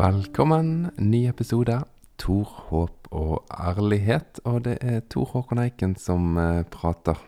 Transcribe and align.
Velkommen, 0.00 0.94
ny 0.96 1.26
episode. 1.28 1.74
Tor, 2.16 2.48
håp 2.70 3.08
og 3.12 3.42
ærlighet. 3.52 4.38
Og 4.48 4.62
det 4.64 4.78
er 4.80 5.02
Tor 5.12 5.26
Håkon 5.34 5.60
Eiken 5.60 5.92
som 6.00 6.38
eh, 6.40 6.62
prater. 6.72 7.18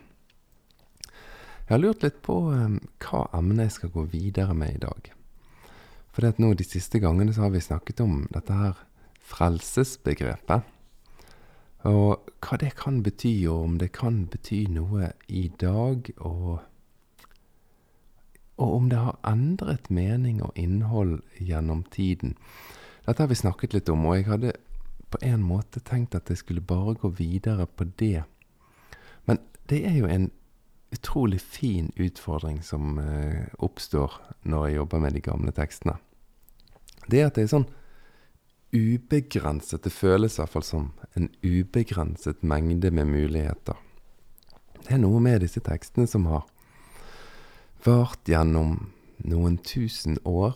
Jeg 1.04 1.68
har 1.68 1.82
lurt 1.82 2.06
litt 2.06 2.22
på 2.24 2.38
eh, 2.54 2.78
hva 3.04 3.20
emnet 3.36 3.66
jeg 3.66 3.74
skal 3.74 3.92
gå 3.92 4.06
videre 4.14 4.56
med 4.56 4.78
i 4.78 4.80
dag. 4.86 5.10
For 6.14 6.24
det 6.24 6.30
at 6.32 6.40
nå 6.40 6.54
de 6.56 6.64
siste 6.64 7.02
gangene 7.02 7.34
så 7.36 7.44
har 7.44 7.52
vi 7.52 7.60
snakket 7.60 8.00
om 8.06 8.22
dette 8.32 8.56
her 8.56 8.80
frelsesbegrepet. 9.34 10.64
Og 11.92 12.32
hva 12.40 12.60
det 12.62 12.72
kan 12.80 13.02
bety, 13.04 13.34
og 13.52 13.66
om 13.66 13.78
det 13.84 13.92
kan 13.98 14.22
bety 14.32 14.62
noe 14.72 15.12
i 15.28 15.50
dag, 15.60 16.08
og, 16.24 16.62
og 18.62 18.76
om 18.76 18.90
det 18.90 19.00
har 19.00 19.18
endret 19.26 19.90
mening 19.90 20.42
og 20.44 20.52
innhold 20.58 21.20
gjennom 21.40 21.82
tiden. 21.90 22.36
Dette 23.06 23.24
har 23.24 23.30
vi 23.30 23.38
snakket 23.38 23.74
litt 23.74 23.90
om, 23.90 24.04
og 24.06 24.16
jeg 24.16 24.28
hadde 24.28 24.52
på 25.12 25.20
en 25.26 25.42
måte 25.44 25.82
tenkt 25.84 26.14
at 26.14 26.30
jeg 26.30 26.40
skulle 26.40 26.64
bare 26.64 26.94
gå 26.94 27.10
videre 27.18 27.66
på 27.66 27.88
det. 27.98 28.22
Men 29.26 29.42
det 29.68 29.82
er 29.88 29.98
jo 29.98 30.08
en 30.08 30.30
utrolig 30.92 31.40
fin 31.40 31.90
utfordring 31.96 32.62
som 32.62 32.98
eh, 33.00 33.48
oppstår 33.58 34.18
når 34.42 34.66
jeg 34.66 34.76
jobber 34.76 35.04
med 35.04 35.16
de 35.16 35.24
gamle 35.24 35.52
tekstene. 35.56 35.96
Det 37.10 37.24
at 37.26 37.36
det 37.36 37.46
er 37.46 37.54
sånn 37.56 37.70
ubegrenset 38.72 39.82
Det 39.84 39.90
føles 39.92 40.38
i 40.38 40.40
hvert 40.40 40.52
fall 40.54 40.64
som 40.64 40.84
en 41.18 41.26
ubegrenset 41.44 42.40
mengde 42.40 42.88
med 42.90 43.10
muligheter. 43.10 43.76
Det 44.80 44.94
er 44.96 45.02
noe 45.02 45.20
med 45.20 45.42
disse 45.44 45.60
tekstene 45.60 46.08
som 46.08 46.24
har 46.30 46.46
vart 47.82 48.28
gjennom 48.30 48.92
noen 49.26 49.58
tusen 49.66 50.18
år. 50.28 50.54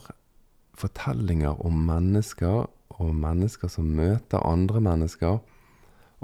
Fortellinger 0.77 1.59
om 1.67 1.81
mennesker 1.89 2.67
og 2.97 3.15
mennesker 3.17 3.71
som 3.73 3.89
møter 3.97 4.45
andre 4.47 4.81
mennesker, 4.81 5.41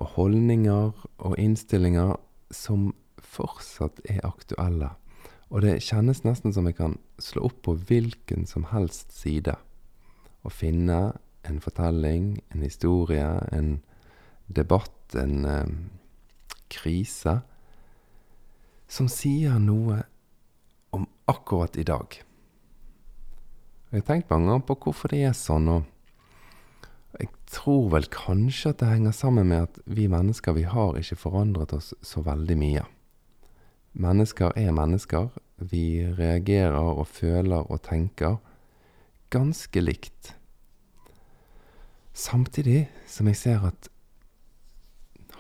og 0.00 0.06
holdninger 0.16 0.92
og 1.18 1.34
innstillinger 1.40 2.14
som 2.54 2.92
fortsatt 3.18 4.00
er 4.08 4.22
aktuelle. 4.26 4.92
Og 5.52 5.64
det 5.66 5.82
kjennes 5.84 6.22
nesten 6.24 6.54
som 6.54 6.68
jeg 6.68 6.78
kan 6.78 6.96
slå 7.20 7.48
opp 7.50 7.58
på 7.66 7.74
hvilken 7.76 8.46
som 8.48 8.70
helst 8.70 9.12
side 9.12 9.56
og 10.42 10.54
finne 10.54 11.12
en 11.46 11.58
fortelling, 11.60 12.38
en 12.54 12.62
historie, 12.64 13.28
en 13.52 13.82
debatt, 14.48 15.14
en 15.18 15.44
eh, 15.44 15.74
krise, 16.72 17.40
som 18.88 19.08
sier 19.12 19.60
noe 19.62 20.02
akkurat 21.30 21.76
i 21.76 21.84
dag. 21.86 22.18
Jeg 23.92 24.00
har 24.00 24.06
tenkt 24.08 24.30
mange 24.30 24.48
ganger 24.48 24.66
på 24.66 24.78
hvorfor 24.86 25.12
det 25.12 25.22
er 25.28 25.36
sånn, 25.36 25.68
og 25.68 27.18
jeg 27.20 27.28
tror 27.52 27.90
vel 27.92 28.08
kanskje 28.12 28.72
at 28.72 28.80
det 28.80 28.88
henger 28.88 29.14
sammen 29.16 29.50
med 29.50 29.68
at 29.68 29.80
vi 29.84 30.08
mennesker, 30.08 30.56
vi 30.56 30.64
har 30.64 30.96
ikke 30.96 31.20
forandret 31.20 31.74
oss 31.76 31.92
så 32.00 32.24
veldig 32.24 32.56
mye. 32.56 32.84
Mennesker 33.92 34.56
er 34.56 34.72
mennesker. 34.72 35.28
Vi 35.60 36.00
reagerer 36.16 36.80
og 36.80 37.04
føler 37.12 37.68
og 37.68 37.82
tenker 37.84 38.38
ganske 39.32 39.80
likt. 39.84 40.32
Samtidig 42.16 42.88
som 43.08 43.28
jeg 43.28 43.36
ser 43.40 43.68
at 43.68 43.88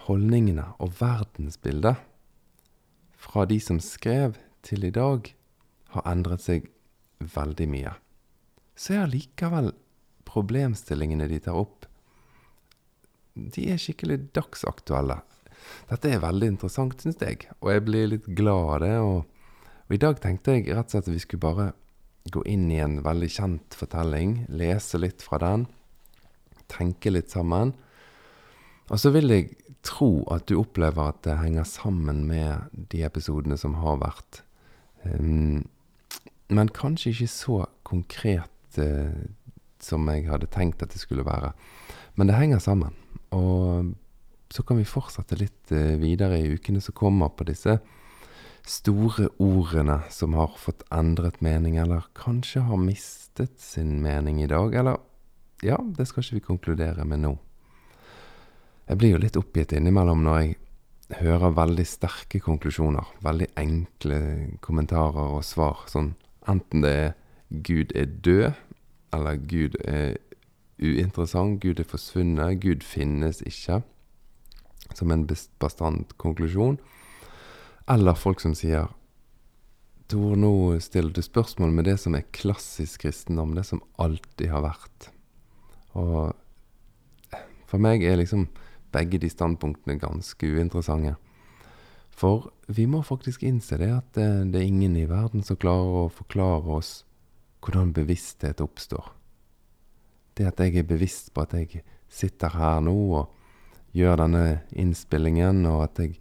holdningene 0.06 0.68
og 0.82 0.94
verdensbildet 1.00 2.00
fra 3.16 3.44
de 3.48 3.58
som 3.60 3.80
skrev, 3.80 4.36
til 4.62 4.84
i 4.86 4.92
dag, 4.94 5.26
har 5.94 6.08
endret 6.08 6.44
seg 6.44 6.68
veldig 7.22 7.68
mye. 7.70 7.94
Så 8.78 8.96
er 8.96 9.04
allikevel 9.06 9.72
problemstillingene 10.28 11.28
de 11.30 11.40
tar 11.44 11.58
opp, 11.60 11.86
de 13.34 13.68
er 13.72 13.80
skikkelig 13.80 14.18
dagsaktuelle. 14.36 15.20
Dette 15.88 16.10
er 16.10 16.22
veldig 16.22 16.50
interessant, 16.54 16.98
syns 17.00 17.20
jeg, 17.22 17.46
og 17.60 17.70
jeg 17.72 17.84
blir 17.86 18.10
litt 18.10 18.26
glad 18.36 18.72
av 18.74 18.80
det. 18.82 18.96
Og, 19.00 19.46
og, 19.86 19.94
i 19.94 20.00
dag 20.00 20.20
tenkte 20.20 20.56
jeg 20.56 20.68
rett 20.72 20.90
og 20.90 20.96
slett 20.96 21.08
at 21.08 21.14
vi 21.14 21.22
skulle 21.22 21.46
bare 21.46 21.68
gå 22.32 22.44
inn 22.50 22.68
i 22.70 22.80
en 22.82 23.00
veldig 23.02 23.30
kjent 23.34 23.76
fortelling, 23.76 24.42
lese 24.52 25.00
litt 25.00 25.24
fra 25.24 25.40
den, 25.42 25.66
tenke 26.70 27.12
litt 27.12 27.32
sammen. 27.32 27.74
Og 28.90 29.00
så 29.00 29.12
vil 29.14 29.32
jeg 29.32 29.50
tro 29.86 30.22
at 30.30 30.46
du 30.46 30.58
opplever 30.60 31.10
at 31.10 31.22
det 31.26 31.40
henger 31.40 31.66
sammen 31.66 32.22
med 32.28 32.70
de 32.92 33.02
episodene 33.06 33.58
som 33.58 33.74
har 33.80 33.98
vært. 34.02 34.42
Um, 35.02 35.64
men 36.52 36.72
kanskje 36.74 37.12
ikke 37.12 37.30
så 37.32 37.58
konkret 37.86 38.78
eh, 38.80 39.24
som 39.82 40.06
jeg 40.12 40.28
hadde 40.28 40.50
tenkt 40.52 40.84
at 40.84 40.92
det 40.94 41.00
skulle 41.02 41.26
være. 41.26 41.52
Men 42.14 42.28
det 42.28 42.38
henger 42.38 42.62
sammen. 42.62 42.94
Og 43.32 43.94
så 44.52 44.64
kan 44.68 44.76
vi 44.76 44.88
fortsette 44.88 45.38
litt 45.40 45.72
eh, 45.72 45.96
videre 46.00 46.38
i 46.40 46.52
ukene 46.54 46.82
som 46.84 46.96
kommer, 46.96 47.32
på 47.32 47.48
disse 47.48 47.78
store 48.68 49.26
ordene 49.42 50.02
som 50.12 50.36
har 50.38 50.52
fått 50.60 50.84
endret 50.94 51.40
mening, 51.42 51.78
eller 51.82 52.06
kanskje 52.14 52.62
har 52.68 52.78
mistet 52.78 53.58
sin 53.60 54.00
mening 54.04 54.42
i 54.42 54.50
dag. 54.50 54.74
Eller 54.74 55.00
ja, 55.64 55.78
det 55.80 56.06
skal 56.10 56.24
ikke 56.24 56.38
vi 56.38 56.46
konkludere 56.52 57.06
med 57.08 57.24
nå. 57.24 57.36
Jeg 58.90 58.98
blir 58.98 59.14
jo 59.14 59.22
litt 59.22 59.38
oppgitt 59.38 59.72
innimellom 59.72 60.24
når 60.26 60.40
jeg 60.42 60.56
hører 61.22 61.54
veldig 61.56 61.84
sterke 61.86 62.40
konklusjoner. 62.42 63.14
Veldig 63.24 63.48
enkle 63.60 64.18
kommentarer 64.64 65.38
og 65.38 65.44
svar. 65.46 65.84
Sånn 65.90 66.12
enten 66.48 66.82
det 66.82 66.90
er 66.90 67.12
'Gud 67.52 67.92
er 67.94 68.06
død', 68.24 68.52
eller 69.12 69.36
'Gud 69.36 69.76
er 69.84 70.16
uinteressant', 70.80 71.60
'Gud 71.60 71.80
er 71.80 71.84
forsvunnet', 71.84 72.60
'Gud 72.60 72.82
finnes 72.82 73.42
ikke'. 73.42 73.82
Som 74.94 75.10
en 75.10 75.28
bastant 75.58 76.18
konklusjon. 76.18 76.78
Eller 77.88 78.14
folk 78.14 78.40
som 78.40 78.54
sier 78.54 78.90
Tor, 80.08 80.36
nå 80.36 80.78
stiller 80.80 81.12
du 81.12 81.22
spørsmål 81.22 81.70
med 81.72 81.86
det 81.88 81.94
som 82.00 82.14
er 82.14 82.26
klassisk 82.36 83.00
kristendom, 83.00 83.54
det 83.56 83.64
som 83.64 83.80
alltid 83.98 84.50
har 84.52 84.60
vært. 84.60 85.06
Og 85.96 86.34
for 87.70 87.80
meg 87.80 88.04
er 88.04 88.18
liksom 88.20 88.48
begge 88.92 89.16
de 89.22 89.30
standpunktene 89.32 89.96
ganske 89.96 90.50
uinteressante. 90.52 91.14
For 92.12 92.50
vi 92.68 92.86
må 92.86 93.00
faktisk 93.06 93.42
innse 93.46 93.78
det 93.80 93.90
at 93.90 94.08
det, 94.16 94.28
det, 94.52 94.60
er 94.60 94.68
ingen 94.68 94.96
i 95.00 95.08
verden 95.10 95.42
som 95.46 95.58
klarer 95.60 96.04
å 96.04 96.12
forklare 96.12 96.78
oss 96.78 96.92
hvordan 97.62 97.94
bevissthet 97.96 98.60
oppstår. 98.62 99.12
Det 100.36 100.48
at 100.48 100.60
jeg 100.60 100.80
er 100.80 100.88
bevisst 100.88 101.32
på 101.34 101.44
at 101.44 101.54
jeg 101.56 101.82
sitter 102.12 102.54
her 102.56 102.82
nå 102.84 102.96
og 103.20 103.96
gjør 103.96 104.22
denne 104.24 104.44
innspillingen, 104.78 105.64
og 105.68 105.84
at 105.86 106.00
jeg 106.00 106.16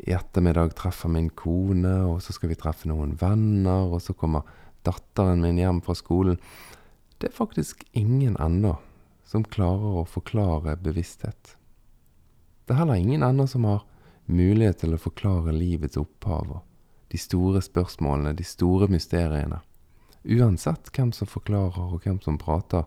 i 0.00 0.14
ettermiddag 0.16 0.72
treffer 0.78 1.10
min 1.12 1.28
kone, 1.36 1.92
og 2.08 2.22
så 2.24 2.32
skal 2.32 2.52
vi 2.52 2.58
treffe 2.58 2.88
noen 2.88 3.16
venner, 3.20 3.90
og 3.90 4.00
så 4.00 4.14
kommer 4.16 4.46
datteren 4.86 5.42
min 5.44 5.58
hjem 5.60 5.82
fra 5.84 5.92
skolen 5.98 6.38
Det 7.20 7.28
er 7.28 7.36
faktisk 7.36 7.82
ingen 7.92 8.38
ennå 8.40 8.78
som 9.28 9.44
klarer 9.44 10.00
å 10.00 10.06
forklare 10.08 10.78
bevissthet. 10.80 11.56
Det 12.64 12.72
er 12.72 12.80
heller 12.80 12.96
ingen 12.96 13.22
ennå 13.22 13.44
som 13.50 13.66
har 13.68 13.84
mulighet 14.30 14.82
til 14.82 14.94
å 14.94 15.00
forklare 15.00 15.54
livets 15.54 15.98
opphav 16.00 16.54
og 16.56 16.66
de 17.10 17.18
store 17.18 17.62
spørsmålene, 17.64 18.36
de 18.38 18.46
store 18.46 18.86
mysteriene. 18.90 19.58
Uansett 20.24 20.92
hvem 20.94 21.10
som 21.16 21.30
forklarer 21.30 21.94
og 21.96 22.04
hvem 22.04 22.20
som 22.22 22.38
prater, 22.38 22.84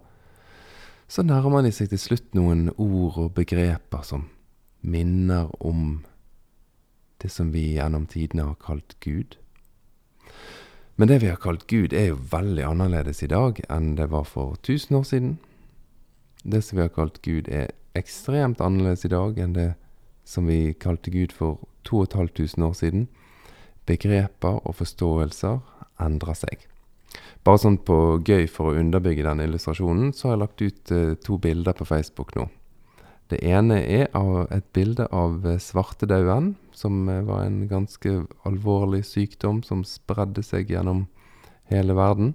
så 1.08 1.26
nærmer 1.26 1.66
de 1.66 1.74
seg 1.76 1.92
til 1.92 2.00
slutt 2.00 2.32
noen 2.38 2.70
ord 2.78 3.20
og 3.20 3.34
begreper 3.36 4.06
som 4.08 4.30
minner 4.82 5.52
om 5.60 6.04
det 7.24 7.32
som 7.32 7.52
vi 7.54 7.74
gjennom 7.76 8.06
tidene 8.10 8.48
har 8.50 8.60
kalt 8.60 8.96
Gud. 9.04 9.38
Men 10.96 11.10
det 11.10 11.20
vi 11.24 11.30
har 11.32 11.42
kalt 11.42 11.68
Gud, 11.68 11.94
er 11.94 12.12
jo 12.12 12.20
veldig 12.32 12.66
annerledes 12.68 13.24
i 13.26 13.32
dag 13.32 13.60
enn 13.72 13.96
det 13.98 14.10
var 14.12 14.28
for 14.30 14.58
1000 14.62 15.00
år 15.00 15.08
siden, 15.10 15.38
det 16.44 16.62
som 16.64 16.78
vi 16.78 16.86
har 16.86 16.94
kalt 16.94 17.22
Gud, 17.24 17.48
er 17.48 17.72
ekstremt 17.98 18.62
annerledes 18.62 19.06
i 19.08 19.14
dag 19.14 19.40
enn 19.40 19.56
det 19.56 19.70
som 20.24 20.48
vi 20.48 20.74
kalte 20.74 21.12
Gud 21.12 21.32
for 21.36 21.60
2500 21.88 22.68
år 22.68 22.78
siden. 22.78 23.08
Begreper 23.86 24.62
og 24.64 24.78
forståelser 24.80 25.60
endrer 26.04 26.38
seg. 26.38 26.68
Bare 27.44 27.60
sånn 27.60 27.78
på 27.84 28.20
gøy 28.24 28.48
for 28.48 28.72
å 28.72 28.80
underbygge 28.80 29.26
den 29.28 29.44
illustrasjonen, 29.44 30.14
så 30.16 30.30
har 30.30 30.38
jeg 30.38 30.44
lagt 30.44 30.64
ut 30.64 30.94
uh, 30.96 31.16
to 31.20 31.38
bilder 31.44 31.76
på 31.76 31.88
Facebook 31.88 32.32
nå. 32.38 32.48
Det 33.32 33.40
ene 33.48 33.80
er 33.82 34.10
et 34.54 34.66
bilde 34.76 35.08
av 35.16 35.46
eh, 35.48 35.58
svartedauden, 35.58 36.54
som 36.76 37.08
uh, 37.10 37.24
var 37.26 37.46
en 37.46 37.64
ganske 37.68 38.16
alvorlig 38.48 39.02
sykdom 39.08 39.64
som 39.66 39.84
spredde 39.88 40.44
seg 40.46 40.72
gjennom 40.72 41.08
hele 41.72 41.96
verden. 41.98 42.34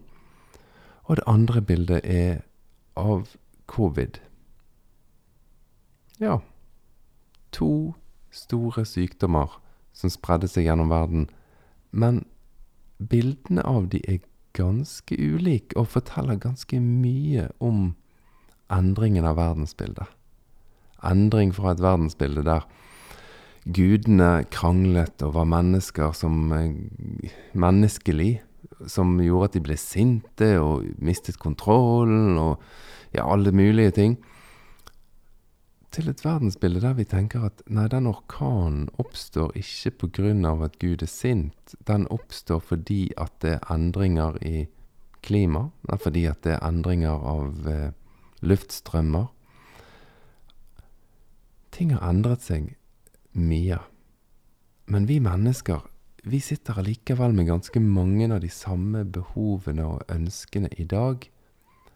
Og 1.06 1.20
det 1.20 1.29
andre 1.31 1.62
bildet 1.64 2.05
er 2.05 2.43
av 2.99 3.31
covid. 3.70 4.19
Ja, 6.19 6.40
to 7.55 7.95
store 8.35 8.85
sykdommer 8.87 9.59
som 9.97 10.12
spredde 10.12 10.49
seg 10.50 10.69
gjennom 10.69 10.91
verden, 10.93 11.29
men 11.91 12.25
bildene 12.99 13.65
av 13.67 13.89
de 13.93 14.03
er 14.11 14.21
ganske 14.59 15.15
ulike 15.15 15.79
og 15.79 15.91
forteller 15.93 16.39
ganske 16.41 16.81
mye 16.83 17.49
om 17.62 17.93
endringen 18.73 19.27
av 19.29 19.39
verdensbildet. 19.39 20.09
Endring 21.06 21.55
fra 21.55 21.73
et 21.73 21.83
verdensbilde 21.83 22.43
der 22.47 22.67
gudene 23.69 24.45
kranglet 24.50 25.23
og 25.27 25.35
var 25.37 25.49
mennesker 25.49 26.15
som 26.17 26.53
eh, 26.56 27.31
menneskelig, 27.53 28.41
som 28.89 29.17
gjorde 29.23 29.50
at 29.50 29.56
de 29.59 29.62
ble 29.65 29.77
sinte 29.79 30.50
og 30.62 30.87
mistet 31.03 31.39
kontrollen 31.43 32.39
og 32.39 32.59
ja, 33.15 33.25
alle 33.25 33.53
mulige 33.55 33.95
ting 33.97 34.19
til 35.94 36.08
et 36.11 36.25
verdensbilde 36.25 36.82
der 36.85 36.96
vi 36.99 37.06
tenker 37.08 37.46
at 37.49 37.62
nei, 37.67 37.87
den 37.88 38.08
orkanen 38.11 38.88
oppstår 39.00 39.55
ikke 39.56 40.35
av 40.46 40.62
at 40.62 40.79
Gud 40.79 41.02
er 41.02 41.11
sint. 41.11 41.75
Den 41.87 42.06
oppstår 42.08 42.61
fordi 42.61 43.12
at 43.17 43.32
det 43.40 43.55
er 43.56 43.73
endringer 43.73 44.37
i 44.44 44.67
klima, 45.23 45.70
fordi 45.96 46.26
at 46.26 46.43
det 46.44 46.52
er 46.56 46.67
endringer 46.67 47.17
av 47.17 47.69
eh, 47.69 47.93
luftstrømmer. 48.40 49.26
Ting 51.70 51.93
har 51.94 52.08
endret 52.08 52.43
seg 52.43 52.75
mye. 53.32 53.79
Men 54.87 55.06
vi 55.06 55.20
mennesker, 55.20 55.82
vi 56.25 56.40
sitter 56.40 56.79
allikevel 56.79 57.32
med 57.32 57.49
ganske 57.49 57.81
mange 57.81 58.29
av 58.32 58.40
de 58.40 58.50
samme 58.50 59.05
behovene 59.05 59.85
og 59.87 60.06
ønskene 60.12 60.69
i 60.76 60.85
dag 60.85 61.29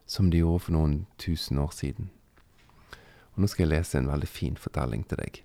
som 0.06 0.30
de 0.30 0.42
gjorde 0.42 0.66
for 0.66 0.76
noen 0.76 0.98
tusen 1.18 1.58
år 1.58 1.72
siden. 1.72 2.10
Og 3.32 3.43
nå 3.43 3.49
skal 3.49 3.67
jeg 3.67 3.73
lese 3.73 4.00
en 4.00 4.11
veldig 4.12 4.29
fin 4.29 4.58
fortelling 4.61 5.06
til 5.08 5.20
deg. 5.23 5.40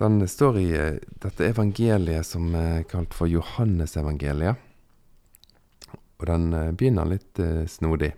Den 0.00 0.22
står 0.28 0.56
i 0.56 0.68
eh, 0.72 0.96
dette 1.20 1.50
evangeliet 1.50 2.24
som 2.24 2.54
er 2.56 2.86
kalt 2.88 3.12
for 3.12 3.28
Johannesevangeliet. 3.28 4.56
Og 5.92 6.24
den 6.30 6.54
eh, 6.56 6.70
begynner 6.72 7.10
litt 7.10 7.40
eh, 7.42 7.66
snodig. 7.68 8.14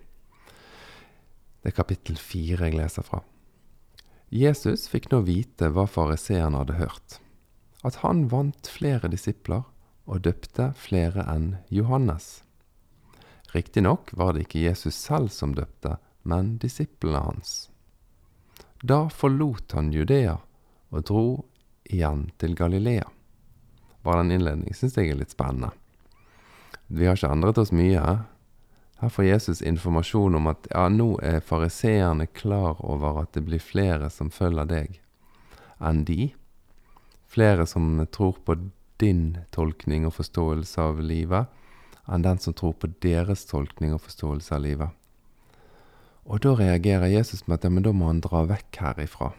Det 1.62 1.72
er 1.72 1.74
kapittel 1.74 2.20
fire 2.22 2.70
jeg 2.70 2.78
leser 2.78 3.06
fra. 3.06 3.24
Jesus 4.30 4.86
fikk 4.88 5.10
nå 5.10 5.24
vite 5.26 5.72
hva 5.74 5.88
fariseerne 5.90 6.62
hadde 6.62 6.78
hørt, 6.78 7.18
at 7.82 7.98
han 8.00 8.28
vant 8.30 8.70
flere 8.70 9.10
disipler 9.10 9.66
og 10.06 10.22
døpte 10.24 10.70
flere 10.78 11.26
enn 11.34 11.56
Johannes. 11.68 12.44
Riktignok 13.52 14.08
var 14.12 14.32
det 14.32 14.46
ikke 14.46 14.64
Jesus 14.64 14.96
selv 14.96 15.28
som 15.28 15.52
døpte, 15.54 15.98
men 16.22 16.56
disiplene 16.58 17.20
hans. 17.20 17.68
Da 18.80 19.06
forlot 19.12 19.74
han 19.76 19.92
Judea 19.92 20.38
og 20.92 21.04
dro 21.06 21.26
igjen 21.84 22.30
til 22.40 22.56
Galilea. 22.56 23.04
Bare 24.02 24.24
den 24.24 24.38
innledningen 24.38 24.74
syns 24.74 24.96
jeg 24.96 25.12
er 25.12 25.20
litt 25.20 25.34
spennende. 25.34 25.70
Vi 26.88 27.06
har 27.06 27.16
ikke 27.16 27.30
endret 27.30 27.60
oss 27.60 27.74
mye. 27.76 28.02
Her 29.02 29.12
får 29.12 29.28
Jesus 29.28 29.62
informasjon 29.62 30.34
om 30.40 30.48
at 30.50 30.66
ja, 30.72 30.88
nå 30.88 31.14
er 31.22 31.44
fariseerne 31.44 32.26
klar 32.32 32.80
over 32.80 33.22
at 33.22 33.36
det 33.36 33.44
blir 33.46 33.62
flere 33.62 34.10
som 34.10 34.32
følger 34.32 34.68
deg, 34.70 35.00
enn 35.82 36.04
de. 36.08 36.32
Flere 37.28 37.66
som 37.68 38.00
tror 38.12 38.40
på 38.46 38.56
din 39.02 39.42
tolkning 39.54 40.06
og 40.08 40.16
forståelse 40.18 40.88
av 40.88 41.00
livet 41.04 41.61
enn 42.06 42.22
den 42.22 42.38
som 42.38 42.54
tror 42.54 42.74
på 42.78 42.90
deres 43.02 43.44
tolkning 43.46 43.94
og 43.94 44.02
forståelse 44.06 44.54
av 44.56 44.64
livet. 44.64 44.90
Og 46.26 46.42
da 46.42 46.54
reagerer 46.58 47.10
Jesus 47.10 47.46
med 47.46 47.58
at 47.58 47.66
ja, 47.66 47.72
men 47.72 47.84
da 47.86 47.92
må 47.94 48.08
han 48.10 48.22
dra 48.22 48.44
vekk 48.46 48.78
herifra. 48.84 49.32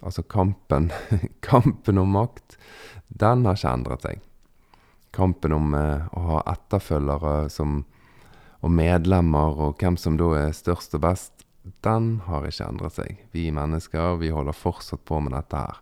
Altså 0.00 0.24
kampen, 0.24 0.88
kampen 1.50 2.00
om 2.00 2.16
makt, 2.16 2.56
den 3.08 3.44
har 3.44 3.58
ikke 3.58 3.74
endret 3.74 4.06
seg. 4.06 4.22
Kampen 5.16 5.52
om 5.52 5.74
eh, 5.76 6.08
å 6.16 6.24
ha 6.28 6.40
etterfølgere 6.54 7.50
som, 7.52 7.82
og 8.60 8.72
medlemmer 8.72 9.58
og 9.66 9.82
hvem 9.82 9.98
som 10.00 10.16
da 10.20 10.30
er 10.38 10.56
størst 10.56 10.96
og 10.96 11.04
best, 11.04 11.44
den 11.84 12.22
har 12.24 12.46
ikke 12.48 12.68
endret 12.70 12.96
seg. 12.96 13.20
Vi 13.36 13.50
mennesker, 13.52 14.16
vi 14.22 14.32
holder 14.32 14.56
fortsatt 14.56 15.04
på 15.08 15.20
med 15.20 15.36
dette 15.36 15.60
her 15.60 15.80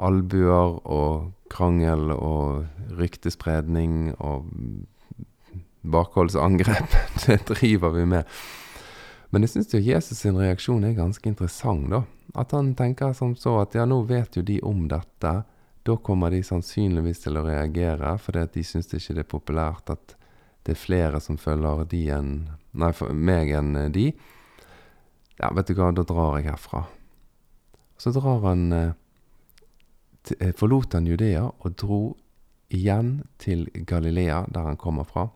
albuer 0.00 0.78
og 0.88 1.32
krangel 1.50 2.12
og 2.14 2.96
ryktespredning 2.98 4.14
og 4.18 4.48
bakholdsangrep. 5.82 6.96
Det 7.26 7.42
driver 7.48 7.94
vi 7.96 8.06
med. 8.06 8.24
Men 9.30 9.46
jeg 9.46 9.54
syns 9.54 9.74
jo 9.74 9.82
Jesus 9.82 10.24
sin 10.24 10.38
reaksjon 10.40 10.84
er 10.84 10.96
ganske 10.98 11.28
interessant, 11.28 11.90
da. 11.92 12.02
At 12.38 12.54
han 12.54 12.74
tenker 12.78 13.14
som 13.14 13.34
så 13.38 13.60
at 13.62 13.74
ja, 13.78 13.86
nå 13.86 14.02
vet 14.06 14.38
jo 14.38 14.42
de 14.46 14.58
om 14.66 14.86
dette. 14.90 15.34
Da 15.86 15.96
kommer 16.04 16.30
de 16.30 16.42
sannsynligvis 16.46 17.24
til 17.24 17.38
å 17.38 17.44
reagere, 17.46 18.16
fordi 18.22 18.46
de 18.56 18.64
syns 18.66 18.90
ikke 18.94 19.20
er 19.22 19.28
populært 19.30 19.90
at 19.94 20.16
det 20.66 20.74
er 20.74 20.82
flere 20.82 21.20
som 21.24 21.38
følger 21.40 21.86
de 21.90 22.06
enn 22.14 22.32
Nei, 22.70 22.92
meg 23.10 23.48
enn 23.58 23.72
de. 23.90 24.12
Ja, 25.40 25.48
vet 25.56 25.66
du 25.66 25.74
hva, 25.74 25.88
da 25.90 26.04
drar 26.06 26.36
jeg 26.38 26.46
herfra. 26.46 26.84
Så 27.98 28.12
drar 28.14 28.44
han 28.44 28.68
Eh, 28.72 28.92
forlot 30.56 30.96
han 30.96 31.06
Judea 31.08 31.46
og 31.48 31.76
dro 31.80 32.00
igjen 32.70 33.22
til 33.38 33.66
Galilea, 33.74 34.44
der 34.48 34.68
han 34.68 34.78
kommer 34.78 35.04
fra. 35.08 35.28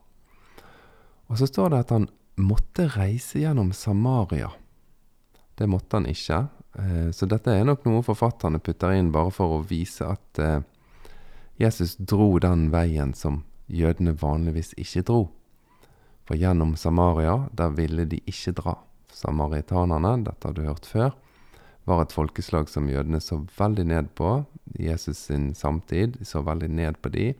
Og 1.27 1.39
så 1.41 1.49
står 1.49 1.73
det 1.73 1.81
at 1.85 1.95
han 1.95 2.09
måtte 2.37 2.87
reise 2.95 3.41
gjennom 3.43 3.73
Samaria. 3.73 4.51
Det 5.55 5.67
måtte 5.71 5.99
han 5.99 6.07
ikke. 6.11 6.47
Eh, 6.79 7.11
så 7.15 7.27
dette 7.31 7.55
er 7.55 7.67
nok 7.67 7.85
noe 7.87 8.05
forfatterne 8.07 8.61
putter 8.63 8.95
inn 8.99 9.13
bare 9.15 9.33
for 9.35 9.59
å 9.59 9.65
vise 9.67 10.07
at 10.11 10.43
eh, 10.43 10.61
Jesus 11.63 11.97
dro 11.99 12.33
den 12.43 12.69
veien 12.75 13.15
som 13.15 13.45
jødene 13.71 14.17
vanligvis 14.19 14.75
ikke 14.81 15.05
dro. 15.07 15.23
For 16.25 16.41
gjennom 16.41 16.75
Samaria, 16.77 17.45
der 17.53 17.75
ville 17.77 18.07
de 18.09 18.19
ikke 18.27 18.55
dra. 18.59 18.79
Samaritanerne, 19.15 20.25
dette 20.27 20.49
har 20.49 20.57
du 20.57 20.65
hørt 20.67 20.87
før, 20.89 21.13
var 21.85 22.03
et 22.03 22.15
folkeslag 22.17 22.71
som 22.73 22.89
jødene 22.89 23.21
så 23.21 23.43
veldig 23.59 23.85
ned 23.87 24.11
på. 24.19 24.41
Jesus 24.79 25.19
sin 25.29 25.55
samtid 25.55 26.19
så 26.27 26.43
veldig 26.43 26.71
ned 26.71 27.01
på 27.03 27.13
de, 27.15 27.33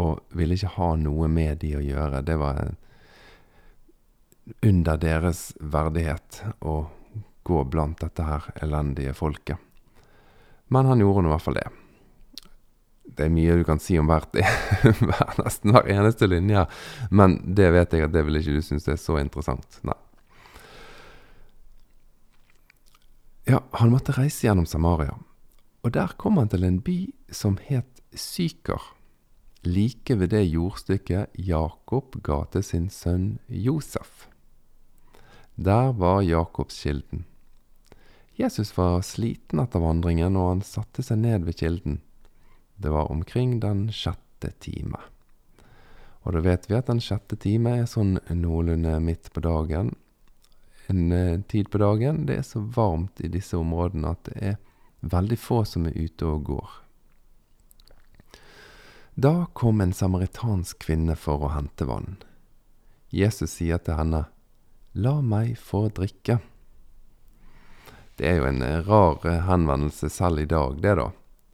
og 0.00 0.20
ville 0.36 0.56
ikke 0.56 0.76
ha 0.76 0.94
noe 1.00 1.28
med 1.28 1.60
de 1.64 1.74
å 1.76 1.82
gjøre. 1.84 2.22
Det 2.24 2.36
var 2.40 2.72
under 4.66 5.00
deres 5.00 5.50
verdighet 5.60 6.42
å 6.60 6.76
gå 7.42 7.64
blant 7.64 8.00
dette 8.00 8.24
her 8.24 8.50
elendige 8.62 9.14
folket. 9.14 9.58
Men 10.70 10.86
han 10.86 11.00
gjorde 11.02 11.24
nå 11.24 11.30
i 11.30 11.34
hvert 11.34 11.46
fall 11.46 11.58
det. 11.58 11.68
Det 13.10 13.26
er 13.26 13.32
mye 13.34 13.56
du 13.58 13.64
kan 13.66 13.80
si 13.82 13.96
om 13.98 14.06
hvert, 14.06 14.36
nesten 15.42 15.74
hver 15.74 15.88
eneste 15.90 16.28
linje, 16.30 16.62
men 17.10 17.40
det 17.56 17.72
vet 17.74 17.96
jeg 17.96 18.06
at 18.06 18.14
det 18.14 18.22
vil 18.26 18.38
ikke 18.38 18.54
du 18.60 18.62
synes 18.62 18.86
er 18.88 19.00
så 19.00 19.18
interessant. 19.18 19.80
Nei. 19.82 19.98
Ja, 23.50 23.64
han 23.80 23.90
måtte 23.90 24.14
reise 24.14 24.46
gjennom 24.46 24.68
Samaria, 24.68 25.16
og 25.82 25.94
der 25.96 26.12
kom 26.20 26.36
han 26.40 26.50
til 26.52 26.64
en 26.66 26.80
by 26.84 26.98
som 27.32 27.56
het 27.68 28.00
Syker, 28.10 28.82
like 29.62 30.16
ved 30.18 30.32
det 30.32 30.42
jordstykket 30.50 31.36
Jakob 31.38 32.16
ga 32.26 32.42
til 32.52 32.64
sin 32.66 32.88
sønn 32.90 33.38
Josef. 33.46 34.26
Der 35.56 35.92
var 35.92 36.22
Jakobskilden. 36.22 37.24
Jesus 38.34 38.72
var 38.76 39.02
sliten 39.04 39.60
etter 39.60 39.82
vandringen, 39.82 40.36
og 40.36 40.48
han 40.48 40.62
satte 40.64 41.04
seg 41.04 41.20
ned 41.20 41.44
ved 41.44 41.58
kilden. 41.60 42.00
Det 42.80 42.90
var 42.90 43.10
omkring 43.12 43.58
den 43.60 43.90
sjette 43.92 44.54
time. 44.64 44.96
Og 46.24 46.34
da 46.34 46.42
vet 46.44 46.66
vi 46.68 46.78
at 46.78 46.88
den 46.88 47.02
sjette 47.04 47.36
time 47.40 47.76
er 47.82 47.88
sånn 47.88 48.16
noenlunde 48.32 48.96
midt 49.04 49.30
på 49.34 49.44
dagen, 49.44 49.92
en 50.90 51.12
eh, 51.12 51.40
tid 51.48 51.70
på 51.70 51.78
dagen. 51.78 52.24
Det 52.26 52.40
er 52.40 52.46
så 52.46 52.64
varmt 52.64 53.20
i 53.22 53.30
disse 53.30 53.60
områdene 53.60 54.16
at 54.16 54.24
det 54.26 54.36
er 54.52 54.56
veldig 55.00 55.38
få 55.38 55.64
som 55.64 55.86
er 55.88 55.96
ute 55.96 56.26
og 56.26 56.44
går. 56.48 56.76
Da 59.20 59.46
kom 59.52 59.80
en 59.80 59.92
samaritansk 59.92 60.78
kvinne 60.86 61.16
for 61.18 61.44
å 61.44 61.54
hente 61.54 61.84
vann. 61.88 62.18
Jesus 63.10 63.58
sier 63.58 63.80
til 63.82 63.98
henne, 63.98 64.26
La 64.94 65.20
meg 65.22 65.58
få 65.58 65.88
drikke. 65.94 66.38
Det 68.18 68.26
er 68.26 68.40
jo 68.40 68.46
en 68.48 68.62
eh, 68.62 68.80
rar 68.86 69.22
eh, 69.28 69.42
henvendelse 69.46 70.10
selv 70.12 70.42
i 70.42 70.48
dag, 70.50 70.80
det, 70.82 70.96
da. 70.98 71.10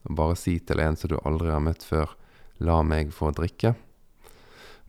Å 0.06 0.14
bare 0.18 0.38
si 0.38 0.56
til 0.58 0.80
en 0.82 0.96
som 0.96 1.12
du 1.12 1.18
aldri 1.20 1.52
har 1.52 1.64
møtt 1.64 1.84
før, 1.84 2.14
La 2.64 2.80
meg 2.82 3.12
få 3.12 3.32
drikke. 3.36 3.74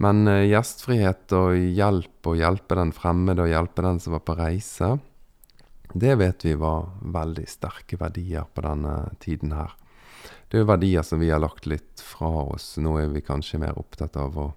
Men 0.03 0.27
eh, 0.31 0.47
gjestfrihet 0.47 1.33
og 1.37 1.57
hjelp, 1.57 2.17
og 2.29 2.39
hjelpe 2.39 2.77
den 2.79 2.93
fremmede 2.95 3.45
og 3.45 3.51
hjelpe 3.51 3.85
den 3.85 4.01
som 4.03 4.15
var 4.15 4.23
på 4.27 4.37
reise, 4.39 4.95
det 5.93 6.15
vet 6.19 6.45
vi 6.45 6.53
var 6.59 6.89
veldig 7.01 7.45
sterke 7.49 7.97
verdier 7.99 8.47
på 8.53 8.63
denne 8.65 8.95
tiden 9.23 9.53
her. 9.55 9.75
Det 10.51 10.61
er 10.61 10.67
verdier 10.69 11.03
som 11.03 11.19
vi 11.19 11.29
har 11.31 11.41
lagt 11.43 11.67
litt 11.67 12.01
fra 12.03 12.29
oss. 12.53 12.77
Nå 12.79 12.97
er 12.99 13.11
vi 13.11 13.21
kanskje 13.25 13.59
mer 13.63 13.77
opptatt 13.79 14.15
av 14.19 14.37
å 14.39 14.47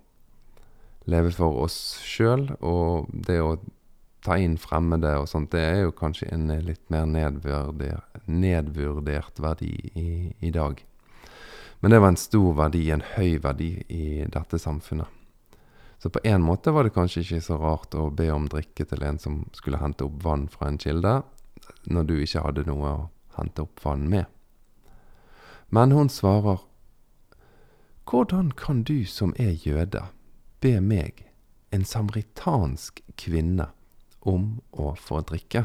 leve 1.11 1.33
for 1.35 1.65
oss 1.65 1.99
sjøl, 2.07 2.51
og 2.61 3.11
det 3.11 3.41
å 3.43 3.59
ta 4.25 4.37
inn 4.39 4.59
fremmede 4.61 5.15
og 5.19 5.29
sånt, 5.31 5.53
det 5.55 5.63
er 5.65 5.79
jo 5.87 5.97
kanskje 5.97 6.29
en 6.35 6.51
litt 6.67 6.83
mer 6.93 7.07
nedvurdert, 8.27 9.41
verdi 9.41 9.73
i, 9.95 10.35
i 10.39 10.51
dag. 10.55 10.85
Men 11.81 11.91
det 11.95 12.01
var 12.03 12.13
en 12.13 12.21
stor 12.21 12.55
verdi, 12.59 12.91
en 12.93 13.07
høy 13.17 13.39
verdi 13.41 13.73
i 13.89 14.25
dette 14.29 14.59
samfunnet. 14.61 15.20
Så 16.03 16.11
på 16.11 16.21
en 16.25 16.43
måte 16.43 16.73
var 16.73 16.85
det 16.85 16.95
kanskje 16.97 17.21
ikke 17.21 17.43
så 17.45 17.59
rart 17.61 17.95
å 17.95 18.07
be 18.09 18.31
om 18.33 18.47
drikke 18.49 18.87
til 18.89 19.03
en 19.05 19.19
som 19.21 19.43
skulle 19.53 19.83
hente 19.83 20.07
opp 20.07 20.23
vann 20.25 20.47
fra 20.49 20.71
en 20.71 20.81
kilde, 20.81 21.19
når 21.85 22.07
du 22.09 22.15
ikke 22.17 22.45
hadde 22.47 22.65
noe 22.69 22.93
å 22.93 23.09
hente 23.37 23.67
opp 23.67 23.83
vann 23.85 24.07
med. 24.09 24.25
Men 25.69 25.93
hun 25.93 26.09
svarer, 26.09 26.65
Hvordan 28.11 28.49
kan 28.59 28.81
du 28.83 29.05
som 29.07 29.31
er 29.39 29.53
jøde, 29.55 30.01
be 30.59 30.81
meg, 30.83 31.21
en 31.71 31.85
samaritansk 31.87 33.05
kvinne, 33.15 33.69
om 34.27 34.57
å 34.73 34.97
få 34.99 35.21
drikke? 35.29 35.63